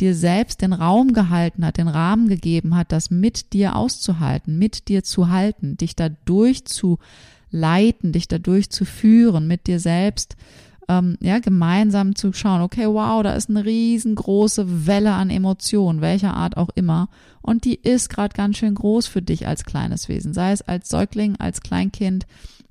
dir 0.00 0.16
selbst 0.16 0.62
den 0.62 0.72
Raum 0.72 1.12
gehalten 1.12 1.64
hat, 1.64 1.76
den 1.76 1.86
Rahmen 1.86 2.26
gegeben 2.26 2.74
hat, 2.74 2.90
das 2.90 3.10
mit 3.10 3.52
dir 3.52 3.76
auszuhalten, 3.76 4.58
mit 4.58 4.88
dir 4.88 5.04
zu 5.04 5.28
halten, 5.28 5.76
dich 5.76 5.94
dadurch 5.94 6.64
zu 6.64 6.98
leiten, 7.50 8.10
dich 8.10 8.26
dadurch 8.26 8.70
zu 8.70 8.84
führen, 8.84 9.46
mit 9.46 9.68
dir 9.68 9.78
selbst 9.78 10.34
ähm, 10.88 11.16
ja 11.20 11.38
gemeinsam 11.38 12.14
zu 12.14 12.32
schauen, 12.32 12.62
okay, 12.62 12.86
wow, 12.86 13.22
da 13.22 13.34
ist 13.34 13.50
eine 13.50 13.64
riesengroße 13.64 14.86
Welle 14.86 15.12
an 15.12 15.30
Emotionen, 15.30 16.00
welcher 16.00 16.34
Art 16.34 16.56
auch 16.56 16.70
immer, 16.74 17.08
und 17.40 17.64
die 17.64 17.74
ist 17.74 18.08
gerade 18.08 18.34
ganz 18.34 18.56
schön 18.56 18.74
groß 18.74 19.06
für 19.06 19.22
dich 19.22 19.46
als 19.46 19.64
kleines 19.64 20.08
Wesen, 20.08 20.32
sei 20.32 20.52
es 20.52 20.62
als 20.62 20.88
Säugling, 20.88 21.36
als 21.36 21.60
Kleinkind, 21.60 22.26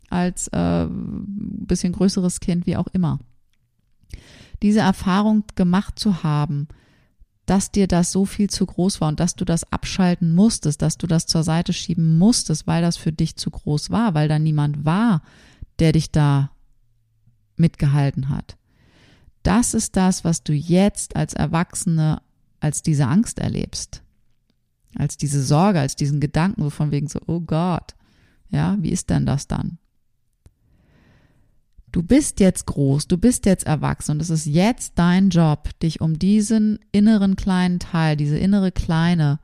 als 0.09 0.47
äh, 0.49 0.87
bisschen 0.89 1.93
größeres 1.93 2.39
Kind, 2.39 2.65
wie 2.65 2.77
auch 2.77 2.87
immer. 2.87 3.19
Diese 4.61 4.79
Erfahrung 4.79 5.43
gemacht 5.55 5.97
zu 5.97 6.23
haben, 6.23 6.67
dass 7.45 7.71
dir 7.71 7.87
das 7.87 8.11
so 8.11 8.25
viel 8.25 8.49
zu 8.49 8.65
groß 8.65 9.01
war 9.01 9.09
und 9.09 9.19
dass 9.19 9.35
du 9.35 9.43
das 9.43 9.71
abschalten 9.71 10.33
musstest, 10.33 10.81
dass 10.81 10.97
du 10.97 11.07
das 11.07 11.25
zur 11.25 11.43
Seite 11.43 11.73
schieben 11.73 12.17
musstest, 12.17 12.67
weil 12.67 12.81
das 12.81 12.97
für 12.97 13.11
dich 13.11 13.35
zu 13.35 13.49
groß 13.49 13.89
war, 13.89 14.13
weil 14.13 14.27
da 14.27 14.39
niemand 14.39 14.85
war, 14.85 15.21
der 15.79 15.91
dich 15.91 16.11
da 16.11 16.51
mitgehalten 17.61 18.27
hat. 18.27 18.57
Das 19.43 19.73
ist 19.73 19.95
das, 19.95 20.23
was 20.25 20.43
du 20.43 20.53
jetzt 20.53 21.15
als 21.15 21.33
Erwachsene 21.33 22.21
als 22.59 22.83
diese 22.83 23.07
Angst 23.07 23.39
erlebst. 23.39 24.03
Als 24.95 25.17
diese 25.17 25.41
Sorge, 25.43 25.79
als 25.79 25.95
diesen 25.95 26.19
Gedanken, 26.19 26.63
so 26.63 26.69
von 26.69 26.91
wegen 26.91 27.07
so, 27.07 27.19
oh 27.25 27.39
Gott, 27.39 27.95
ja, 28.49 28.77
wie 28.79 28.89
ist 28.89 29.09
denn 29.09 29.25
das 29.25 29.47
dann? 29.47 29.77
Du 31.91 32.03
bist 32.03 32.39
jetzt 32.39 32.67
groß, 32.67 33.07
du 33.07 33.17
bist 33.17 33.45
jetzt 33.45 33.65
erwachsen 33.65 34.11
und 34.11 34.21
es 34.21 34.29
ist 34.29 34.45
jetzt 34.45 34.93
dein 34.95 35.29
Job, 35.29 35.69
dich 35.79 35.99
um 35.99 36.19
diesen 36.19 36.79
inneren 36.91 37.35
kleinen 37.35 37.79
Teil, 37.79 38.15
diese 38.15 38.37
innere 38.37 38.71
kleine 38.71 39.39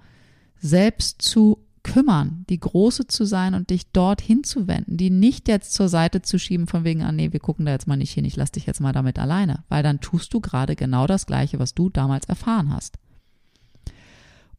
selbst 0.59 1.21
zu 1.21 1.66
kümmern, 1.87 2.45
die 2.49 2.59
große 2.59 3.07
zu 3.07 3.25
sein 3.25 3.53
und 3.53 3.69
dich 3.69 3.91
dort 3.91 4.19
hinzuwenden, 4.21 4.97
die 4.97 5.09
nicht 5.09 5.47
jetzt 5.47 5.73
zur 5.73 5.87
Seite 5.87 6.21
zu 6.21 6.37
schieben 6.37 6.67
von 6.67 6.83
wegen, 6.83 7.01
ah 7.01 7.13
nee, 7.13 7.31
wir 7.31 7.39
gucken 7.39 7.65
da 7.65 7.71
jetzt 7.71 7.87
mal 7.87 7.95
nicht 7.95 8.11
hin, 8.11 8.25
ich 8.25 8.35
lass 8.35 8.51
dich 8.51 8.65
jetzt 8.65 8.81
mal 8.81 8.91
damit 8.91 9.17
alleine, 9.17 9.63
weil 9.69 9.83
dann 9.83 10.01
tust 10.01 10.33
du 10.33 10.41
gerade 10.41 10.75
genau 10.75 11.07
das 11.07 11.25
Gleiche, 11.25 11.59
was 11.59 11.73
du 11.73 11.89
damals 11.89 12.25
erfahren 12.25 12.73
hast. 12.73 12.97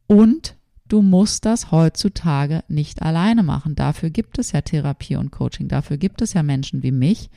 Und 0.07 0.55
du 0.87 1.03
musst 1.03 1.45
das 1.45 1.71
heutzutage 1.71 2.63
nicht 2.67 3.03
alleine 3.03 3.43
machen. 3.43 3.75
Dafür 3.75 4.09
gibt 4.09 4.39
es 4.39 4.51
ja 4.51 4.61
Therapie 4.61 5.15
und 5.15 5.29
Coaching, 5.29 5.67
dafür 5.67 5.97
gibt 5.97 6.23
es 6.23 6.33
ja 6.33 6.41
Menschen 6.41 6.81
wie 6.81 6.91
mich, 6.91 7.29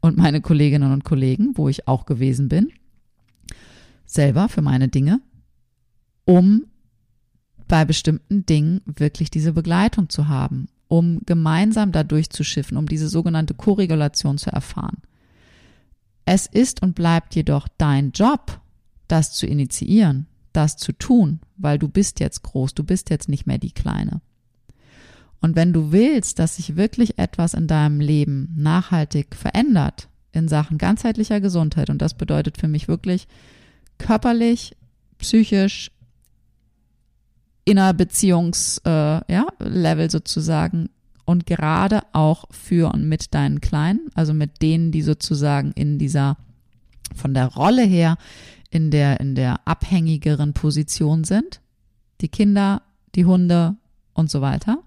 und 0.00 0.16
meine 0.16 0.40
Kolleginnen 0.40 0.92
und 0.92 1.04
Kollegen, 1.04 1.56
wo 1.56 1.68
ich 1.68 1.88
auch 1.88 2.06
gewesen 2.06 2.48
bin, 2.48 2.70
selber 4.06 4.48
für 4.48 4.62
meine 4.62 4.86
Dinge, 4.86 5.20
um 6.24 6.66
bei 7.68 7.84
bestimmten 7.84 8.46
Dingen 8.46 8.80
wirklich 8.86 9.30
diese 9.30 9.52
Begleitung 9.52 10.08
zu 10.08 10.28
haben, 10.28 10.68
um 10.88 11.20
gemeinsam 11.26 11.92
da 11.92 12.02
durchzuschiffen, 12.02 12.76
um 12.76 12.86
diese 12.86 13.08
sogenannte 13.08 13.54
Korregulation 13.54 14.38
zu 14.38 14.50
erfahren. 14.50 15.02
Es 16.24 16.46
ist 16.46 16.82
und 16.82 16.94
bleibt 16.94 17.34
jedoch 17.34 17.68
dein 17.78 18.12
Job, 18.12 18.60
das 19.06 19.32
zu 19.32 19.46
initiieren, 19.46 20.26
das 20.52 20.76
zu 20.76 20.92
tun, 20.92 21.40
weil 21.56 21.78
du 21.78 21.88
bist 21.88 22.20
jetzt 22.20 22.42
groß, 22.42 22.74
du 22.74 22.84
bist 22.84 23.10
jetzt 23.10 23.28
nicht 23.28 23.46
mehr 23.46 23.58
die 23.58 23.72
Kleine. 23.72 24.20
Und 25.40 25.56
wenn 25.56 25.72
du 25.72 25.92
willst, 25.92 26.38
dass 26.38 26.56
sich 26.56 26.76
wirklich 26.76 27.18
etwas 27.18 27.54
in 27.54 27.66
deinem 27.66 28.00
Leben 28.00 28.52
nachhaltig 28.56 29.36
verändert 29.36 30.08
in 30.32 30.48
Sachen 30.48 30.78
ganzheitlicher 30.78 31.40
Gesundheit, 31.40 31.90
und 31.90 32.02
das 32.02 32.14
bedeutet 32.14 32.58
für 32.58 32.68
mich 32.68 32.88
wirklich 32.88 33.28
körperlich, 33.98 34.76
psychisch, 35.18 35.90
innerbeziehungs 37.68 38.80
äh, 38.84 38.90
ja, 38.90 39.46
sozusagen 40.08 40.88
und 41.26 41.44
gerade 41.44 42.00
auch 42.12 42.46
für 42.50 42.92
und 42.94 43.06
mit 43.06 43.34
deinen 43.34 43.60
Kleinen, 43.60 44.08
also 44.14 44.32
mit 44.32 44.62
denen, 44.62 44.90
die 44.90 45.02
sozusagen 45.02 45.72
in 45.72 45.98
dieser 45.98 46.38
von 47.14 47.34
der 47.34 47.46
Rolle 47.46 47.82
her 47.82 48.16
in 48.70 48.90
der 48.90 49.20
in 49.20 49.34
der 49.34 49.66
abhängigeren 49.66 50.54
Position 50.54 51.24
sind, 51.24 51.60
die 52.22 52.28
Kinder, 52.28 52.82
die 53.14 53.26
Hunde 53.26 53.76
und 54.14 54.30
so 54.30 54.40
weiter. 54.40 54.78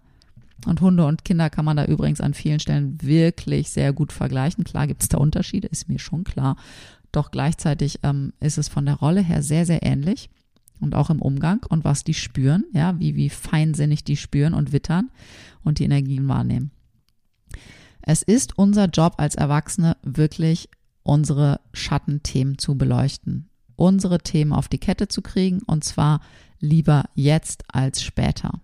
Und 0.65 0.81
Hunde 0.81 1.05
und 1.05 1.25
Kinder 1.25 1.49
kann 1.49 1.65
man 1.65 1.77
da 1.77 1.85
übrigens 1.85 2.21
an 2.21 2.35
vielen 2.35 2.59
Stellen 2.59 3.01
wirklich 3.01 3.71
sehr 3.71 3.93
gut 3.93 4.11
vergleichen. 4.11 4.63
Klar 4.63 4.85
gibt 4.85 5.01
es 5.01 5.09
da 5.09 5.17
Unterschiede, 5.17 5.67
ist 5.67 5.89
mir 5.89 5.97
schon 5.97 6.23
klar. 6.23 6.55
Doch 7.11 7.31
gleichzeitig 7.31 7.99
ähm, 8.03 8.33
ist 8.39 8.59
es 8.59 8.67
von 8.67 8.85
der 8.85 8.95
Rolle 8.95 9.21
her 9.21 9.41
sehr, 9.41 9.65
sehr 9.65 9.83
ähnlich 9.83 10.29
und 10.81 10.95
auch 10.95 11.09
im 11.09 11.21
Umgang 11.21 11.65
und 11.69 11.83
was 11.83 12.03
die 12.03 12.13
spüren, 12.13 12.65
ja, 12.73 12.99
wie, 12.99 13.15
wie 13.15 13.29
feinsinnig 13.29 14.03
die 14.03 14.17
spüren 14.17 14.53
und 14.53 14.71
wittern 14.71 15.09
und 15.63 15.79
die 15.79 15.85
Energien 15.85 16.27
wahrnehmen. 16.27 16.71
Es 18.01 18.23
ist 18.23 18.57
unser 18.57 18.85
Job 18.85 19.15
als 19.17 19.35
Erwachsene 19.35 19.95
wirklich 20.03 20.69
unsere 21.03 21.61
Schattenthemen 21.73 22.57
zu 22.57 22.77
beleuchten, 22.77 23.49
unsere 23.75 24.19
Themen 24.19 24.53
auf 24.53 24.67
die 24.67 24.79
Kette 24.79 25.07
zu 25.07 25.21
kriegen 25.21 25.61
und 25.61 25.83
zwar 25.83 26.21
lieber 26.59 27.05
jetzt 27.15 27.63
als 27.73 28.03
später. 28.03 28.61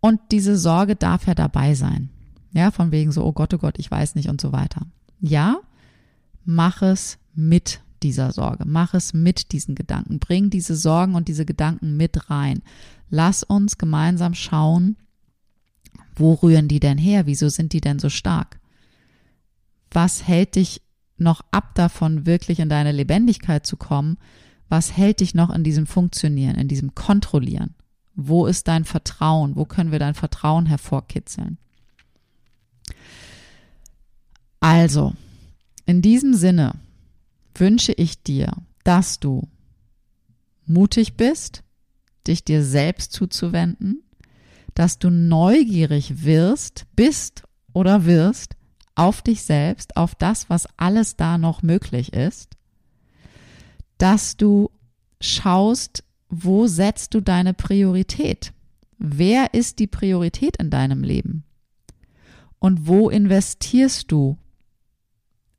Und 0.00 0.20
diese 0.30 0.56
Sorge 0.56 0.94
darf 0.94 1.26
ja 1.26 1.34
dabei 1.34 1.74
sein. 1.74 2.10
Ja, 2.52 2.70
von 2.70 2.92
wegen 2.92 3.10
so, 3.10 3.24
oh 3.24 3.32
Gott, 3.32 3.52
oh 3.54 3.58
Gott, 3.58 3.78
ich 3.78 3.90
weiß 3.90 4.14
nicht 4.14 4.28
und 4.28 4.40
so 4.40 4.52
weiter. 4.52 4.86
Ja, 5.20 5.60
mach 6.44 6.82
es 6.82 7.18
mit 7.34 7.80
dieser 8.02 8.32
Sorge. 8.32 8.64
Mach 8.66 8.94
es 8.94 9.12
mit 9.12 9.52
diesen 9.52 9.74
Gedanken. 9.74 10.18
Bring 10.18 10.50
diese 10.50 10.76
Sorgen 10.76 11.14
und 11.14 11.28
diese 11.28 11.44
Gedanken 11.44 11.96
mit 11.96 12.30
rein. 12.30 12.62
Lass 13.08 13.42
uns 13.42 13.78
gemeinsam 13.78 14.34
schauen, 14.34 14.96
wo 16.14 16.34
rühren 16.34 16.68
die 16.68 16.80
denn 16.80 16.98
her? 16.98 17.26
Wieso 17.26 17.48
sind 17.48 17.72
die 17.72 17.80
denn 17.80 17.98
so 17.98 18.08
stark? 18.08 18.58
Was 19.90 20.26
hält 20.26 20.56
dich 20.56 20.82
noch 21.18 21.42
ab 21.50 21.74
davon, 21.74 22.26
wirklich 22.26 22.58
in 22.58 22.68
deine 22.68 22.92
Lebendigkeit 22.92 23.66
zu 23.66 23.76
kommen? 23.76 24.18
Was 24.68 24.96
hält 24.96 25.20
dich 25.20 25.34
noch 25.34 25.54
in 25.54 25.62
diesem 25.62 25.86
Funktionieren, 25.86 26.56
in 26.56 26.68
diesem 26.68 26.94
Kontrollieren? 26.94 27.74
Wo 28.14 28.46
ist 28.46 28.66
dein 28.66 28.84
Vertrauen? 28.84 29.56
Wo 29.56 29.66
können 29.66 29.92
wir 29.92 29.98
dein 29.98 30.14
Vertrauen 30.14 30.66
hervorkitzeln? 30.66 31.58
Also, 34.60 35.12
in 35.84 36.02
diesem 36.02 36.34
Sinne 36.34 36.72
wünsche 37.60 37.92
ich 37.92 38.22
dir, 38.22 38.52
dass 38.84 39.20
du 39.20 39.48
mutig 40.66 41.16
bist, 41.16 41.62
dich 42.26 42.44
dir 42.44 42.64
selbst 42.64 43.12
zuzuwenden, 43.12 44.02
dass 44.74 44.98
du 44.98 45.10
neugierig 45.10 46.24
wirst, 46.24 46.86
bist 46.96 47.44
oder 47.72 48.04
wirst 48.04 48.56
auf 48.94 49.22
dich 49.22 49.42
selbst, 49.42 49.96
auf 49.96 50.14
das, 50.14 50.48
was 50.50 50.66
alles 50.76 51.16
da 51.16 51.38
noch 51.38 51.62
möglich 51.62 52.12
ist, 52.12 52.56
dass 53.98 54.36
du 54.36 54.70
schaust, 55.20 56.04
wo 56.28 56.66
setzt 56.66 57.14
du 57.14 57.20
deine 57.20 57.54
Priorität? 57.54 58.52
Wer 58.98 59.54
ist 59.54 59.78
die 59.78 59.86
Priorität 59.86 60.56
in 60.56 60.70
deinem 60.70 61.02
Leben? 61.02 61.44
Und 62.58 62.86
wo 62.86 63.10
investierst 63.10 64.10
du 64.10 64.38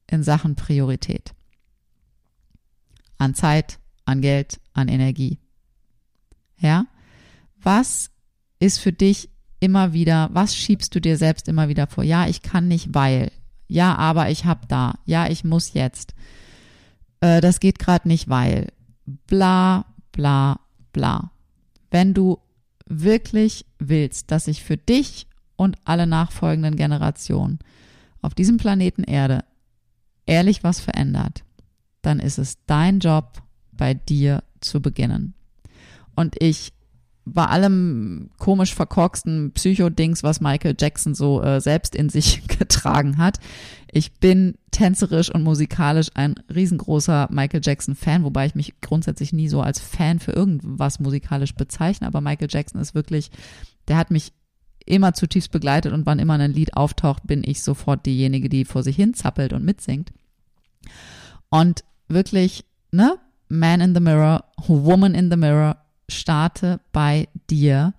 in 0.07 0.23
Sachen 0.23 0.55
Priorität? 0.55 1.33
An 3.17 3.33
Zeit, 3.35 3.79
an 4.05 4.21
Geld, 4.21 4.59
an 4.73 4.87
Energie. 4.87 5.39
Ja? 6.57 6.85
Was 7.61 8.11
ist 8.59 8.79
für 8.79 8.93
dich 8.93 9.29
immer 9.59 9.93
wieder, 9.93 10.29
was 10.33 10.55
schiebst 10.55 10.93
du 10.95 11.01
dir 11.01 11.17
selbst 11.17 11.47
immer 11.47 11.67
wieder 11.69 11.87
vor? 11.87 12.03
Ja, 12.03 12.27
ich 12.27 12.41
kann 12.41 12.67
nicht, 12.67 12.93
weil. 12.93 13.31
Ja, 13.67 13.95
aber 13.95 14.29
ich 14.29 14.45
hab 14.45 14.69
da. 14.69 14.99
Ja, 15.05 15.27
ich 15.27 15.43
muss 15.43 15.73
jetzt. 15.73 16.13
Äh, 17.19 17.41
das 17.41 17.59
geht 17.59 17.79
gerade 17.79 18.07
nicht, 18.07 18.29
weil. 18.29 18.71
Bla, 19.05 19.85
bla, 20.11 20.59
bla. 20.93 21.31
Wenn 21.91 22.13
du 22.13 22.39
wirklich 22.85 23.65
willst, 23.79 24.31
dass 24.31 24.45
sich 24.45 24.63
für 24.63 24.77
dich 24.77 25.27
und 25.55 25.77
alle 25.85 26.07
nachfolgenden 26.07 26.75
Generationen 26.75 27.59
auf 28.21 28.33
diesem 28.33 28.57
Planeten 28.57 29.03
Erde 29.03 29.43
ehrlich 30.25 30.63
was 30.63 30.79
verändert, 30.79 31.43
dann 32.07 32.19
ist 32.19 32.37
es 32.37 32.57
dein 32.65 32.99
Job, 32.99 33.41
bei 33.73 33.93
dir 33.93 34.43
zu 34.61 34.81
beginnen. 34.81 35.33
Und 36.15 36.35
ich 36.41 36.73
bei 37.33 37.45
allem 37.45 38.29
komisch 38.37 38.73
verkorksten 38.73 39.51
Psycho-Dings, 39.51 40.23
was 40.23 40.39
Michael 40.39 40.75
Jackson 40.79 41.13
so 41.13 41.41
äh, 41.43 41.59
selbst 41.59 41.95
in 41.95 42.09
sich 42.09 42.47
getragen 42.59 43.17
hat. 43.17 43.39
Ich 43.91 44.13
bin 44.13 44.55
tänzerisch 44.71 45.29
und 45.33 45.43
musikalisch 45.43 46.09
ein 46.13 46.35
riesengroßer 46.53 47.27
Michael 47.29 47.61
Jackson-Fan, 47.63 48.23
wobei 48.23 48.45
ich 48.45 48.55
mich 48.55 48.79
grundsätzlich 48.79 49.33
nie 49.33 49.49
so 49.49 49.61
als 49.61 49.79
Fan 49.79 50.19
für 50.19 50.31
irgendwas 50.31 50.99
musikalisch 50.99 51.53
bezeichne, 51.55 52.07
aber 52.07 52.21
Michael 52.21 52.49
Jackson 52.49 52.79
ist 52.79 52.95
wirklich, 52.95 53.29
der 53.89 53.97
hat 53.97 54.09
mich 54.09 54.31
immer 54.85 55.13
zutiefst 55.13 55.51
begleitet 55.51 55.91
und 55.91 56.05
wann 56.05 56.19
immer 56.19 56.35
ein 56.35 56.53
Lied 56.53 56.75
auftaucht, 56.75 57.27
bin 57.27 57.43
ich 57.45 57.61
sofort 57.61 58.05
diejenige, 58.05 58.47
die 58.47 58.63
vor 58.63 58.83
sich 58.83 58.95
hin 58.95 59.13
zappelt 59.13 59.51
und 59.51 59.65
mitsingt. 59.65 60.13
Und 61.49 61.83
wirklich, 62.07 62.65
ne, 62.91 63.17
Man 63.49 63.81
in 63.81 63.93
the 63.93 64.01
Mirror, 64.01 64.45
Woman 64.67 65.15
in 65.15 65.29
the 65.31 65.37
Mirror, 65.37 65.77
starte 66.09 66.79
bei 66.91 67.27
dir. 67.49 67.93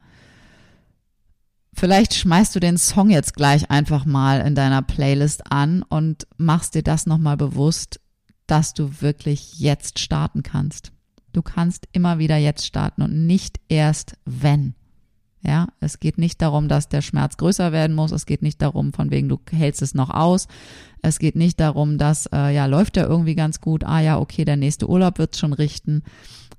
Vielleicht 1.75 2.15
schmeißt 2.15 2.55
du 2.55 2.61
den 2.61 2.77
Song 2.77 3.11
jetzt 3.11 3.35
gleich 3.35 3.71
einfach 3.71 4.05
mal 4.05 4.41
in 4.41 4.55
deiner 4.55 4.83
Playlist 4.83 5.51
an 5.51 5.83
und 5.83 6.27
machst 6.37 6.75
dir 6.75 6.83
das 6.83 7.07
nochmal 7.07 7.37
bewusst, 7.37 8.01
dass 8.47 8.75
du 8.75 9.01
wirklich 9.01 9.59
jetzt 9.59 9.99
starten 9.99 10.43
kannst. 10.43 10.93
Du 11.33 11.43
kannst 11.43 11.87
immer 11.93 12.19
wieder 12.19 12.37
jetzt 12.37 12.67
starten 12.67 13.03
und 13.03 13.27
nicht 13.27 13.61
erst 13.69 14.17
wenn. 14.25 14.75
Ja, 15.43 15.69
es 15.81 16.01
geht 16.01 16.19
nicht 16.19 16.43
darum, 16.43 16.69
dass 16.69 16.89
der 16.89 17.01
Schmerz 17.01 17.37
größer 17.37 17.71
werden 17.71 17.95
muss. 17.95 18.11
Es 18.11 18.27
geht 18.27 18.43
nicht 18.43 18.61
darum, 18.61 18.93
von 18.93 19.11
wegen 19.11 19.29
du 19.29 19.39
hältst 19.51 19.83
es 19.83 19.95
noch 19.95 20.11
aus. 20.11 20.49
Es 21.01 21.19
geht 21.21 21.37
nicht 21.37 21.61
darum, 21.61 21.97
dass 21.97 22.27
äh, 22.33 22.55
ja 22.55 22.67
läuft 22.67 22.97
ja 22.97 23.07
irgendwie 23.07 23.37
ganz 23.37 23.61
gut. 23.61 23.85
Ah 23.85 24.01
ja, 24.01 24.19
okay, 24.19 24.45
der 24.45 24.57
nächste 24.57 24.89
Urlaub 24.89 25.19
wird's 25.19 25.39
schon 25.39 25.53
richten. 25.53 26.03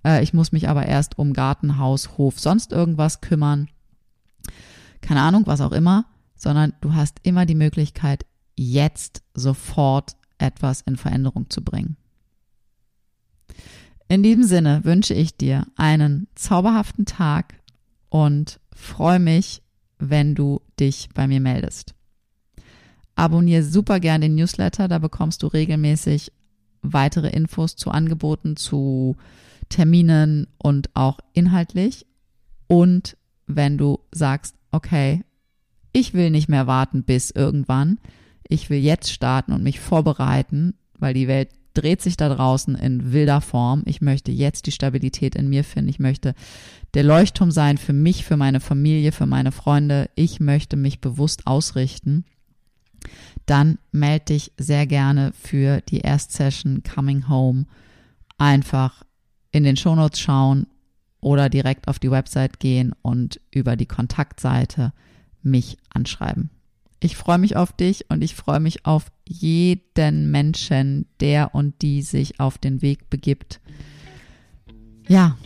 Äh, 0.06 0.24
ich 0.24 0.34
muss 0.34 0.52
mich 0.52 0.70
aber 0.70 0.86
erst 0.86 1.18
um 1.18 1.34
Gartenhaus, 1.34 2.18
Hof, 2.18 2.40
sonst 2.40 2.72
irgendwas 2.72 3.20
kümmern. 3.22 3.68
Keine 5.02 5.22
Ahnung, 5.22 5.44
was 5.46 5.62
auch 5.62 5.72
immer, 5.74 6.06
sondern 6.36 6.74
du 6.82 6.94
hast 6.94 7.18
immer 7.24 7.46
die 7.46 7.56
Möglichkeit, 7.56 8.26
jetzt 8.56 9.24
sofort 9.34 10.16
etwas 10.38 10.82
in 10.82 10.96
Veränderung 10.96 11.50
zu 11.50 11.64
bringen. 11.64 11.98
In 14.08 14.24
diesem 14.24 14.44
Sinne 14.44 14.84
wünsche 14.86 15.14
ich 15.14 15.38
dir 15.38 15.68
einen 15.76 16.28
zauberhaften 16.34 17.06
Tag 17.06 17.59
und 18.10 18.60
freue 18.74 19.20
mich, 19.20 19.62
wenn 19.98 20.36
du 20.36 20.62
dich 20.80 21.10
bei 21.14 21.28
mir 21.28 21.40
meldest. 21.40 21.94
Abonniere 23.16 23.64
super 23.64 24.00
gern 24.00 24.22
den 24.22 24.36
Newsletter, 24.36 24.88
da 24.88 25.00
bekommst 25.00 25.44
du 25.44 25.48
regelmäßig 25.48 26.32
weitere 26.82 27.30
Infos 27.30 27.76
zu 27.76 27.92
Angeboten, 27.92 28.56
zu 28.56 29.18
Terminen 29.68 30.48
und 30.58 30.90
auch 30.96 31.20
inhaltlich. 31.34 32.06
Und 32.68 33.18
wenn 33.46 33.78
du 33.78 34.00
sagst, 34.12 34.56
okay, 34.72 35.24
ich 35.92 36.14
will 36.14 36.30
nicht 36.30 36.50
mehr 36.50 36.68
warten 36.68 37.04
bis 37.04 37.32
irgendwann, 37.32 38.00
ich 38.48 38.70
will 38.70 38.80
jetzt 38.80 39.12
starten 39.12 39.52
und 39.52 39.64
mich 39.64 39.80
vorbereiten, 39.80 40.76
weil 40.98 41.14
die 41.14 41.28
Welt 41.28 41.50
dreht 41.82 42.02
sich 42.02 42.18
da 42.18 42.34
draußen 42.34 42.76
in 42.76 43.14
wilder 43.14 43.42
Form. 43.42 43.84
Ich 43.86 44.02
möchte 44.02 44.32
jetzt 44.32 44.66
die 44.66 44.72
Stabilität 44.72 45.36
in 45.36 45.50
mir 45.50 45.64
finden. 45.64 45.90
Ich 45.90 46.00
möchte 46.00 46.34
der 46.94 47.04
Leuchtturm 47.04 47.52
sein 47.52 47.78
für 47.78 47.94
mich, 47.94 48.26
für 48.26 48.38
meine 48.38 48.60
Familie, 48.60 49.12
für 49.12 49.26
meine 49.26 49.52
Freunde. 49.52 50.10
Ich 50.16 50.40
möchte 50.40 50.76
mich 50.76 51.02
bewusst 51.02 51.48
ausrichten. 51.48 52.26
Dann 53.46 53.80
melde 53.92 54.26
dich 54.26 54.52
sehr 54.58 54.86
gerne 54.86 55.32
für 55.34 55.82
die 55.82 56.02
Erstsession 56.02 56.84
Coming 56.84 57.30
Home. 57.30 57.66
Einfach 58.38 59.04
in 59.52 59.64
den 59.64 59.78
Shownotes 59.78 60.20
schauen 60.20 60.68
oder 61.22 61.50
direkt 61.50 61.88
auf 61.88 62.00
die 62.00 62.12
Website 62.12 62.60
gehen 62.60 62.94
und 63.02 63.42
über 63.52 63.76
die 63.76 63.86
Kontaktseite 63.86 64.94
mich 65.42 65.78
anschreiben. 65.90 66.50
Ich 67.02 67.16
freue 67.16 67.38
mich 67.38 67.56
auf 67.56 67.72
dich 67.72 68.10
und 68.10 68.22
ich 68.24 68.36
freue 68.36 68.60
mich 68.60 68.86
auf 68.86 69.06
jeden 69.26 70.32
Menschen, 70.32 71.06
der 71.22 71.56
und 71.56 71.82
die 71.82 72.02
sich 72.02 72.40
auf 72.40 72.58
den 72.58 72.82
Weg 72.82 73.10
begibt. 73.10 73.62
Ja, 75.08 75.38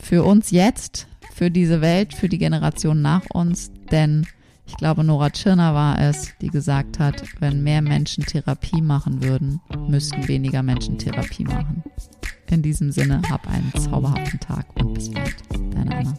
für 0.00 0.24
uns 0.24 0.50
jetzt, 0.50 1.06
für 1.32 1.50
diese 1.50 1.80
Welt, 1.80 2.12
für 2.12 2.28
die 2.28 2.38
Generation 2.38 3.02
nach 3.02 3.22
uns, 3.32 3.70
denn 3.92 4.26
ich 4.66 4.76
glaube, 4.76 5.04
Nora 5.04 5.30
Tschirner 5.30 5.74
war 5.74 6.00
es, 6.00 6.32
die 6.40 6.48
gesagt 6.48 6.98
hat, 6.98 7.22
wenn 7.38 7.62
mehr 7.62 7.82
Menschen 7.82 8.24
Therapie 8.26 8.82
machen 8.82 9.22
würden, 9.22 9.60
müssten 9.88 10.26
weniger 10.26 10.64
Menschen 10.64 10.98
Therapie 10.98 11.44
machen. 11.44 11.84
In 12.50 12.62
diesem 12.62 12.90
Sinne, 12.90 13.22
hab 13.30 13.46
einen 13.48 13.72
zauberhaften 13.74 14.40
Tag 14.40 14.66
und 14.82 14.94
bis 14.94 15.10
bald. 15.10 15.36
Deine 15.72 15.96
Anna. 15.96 16.14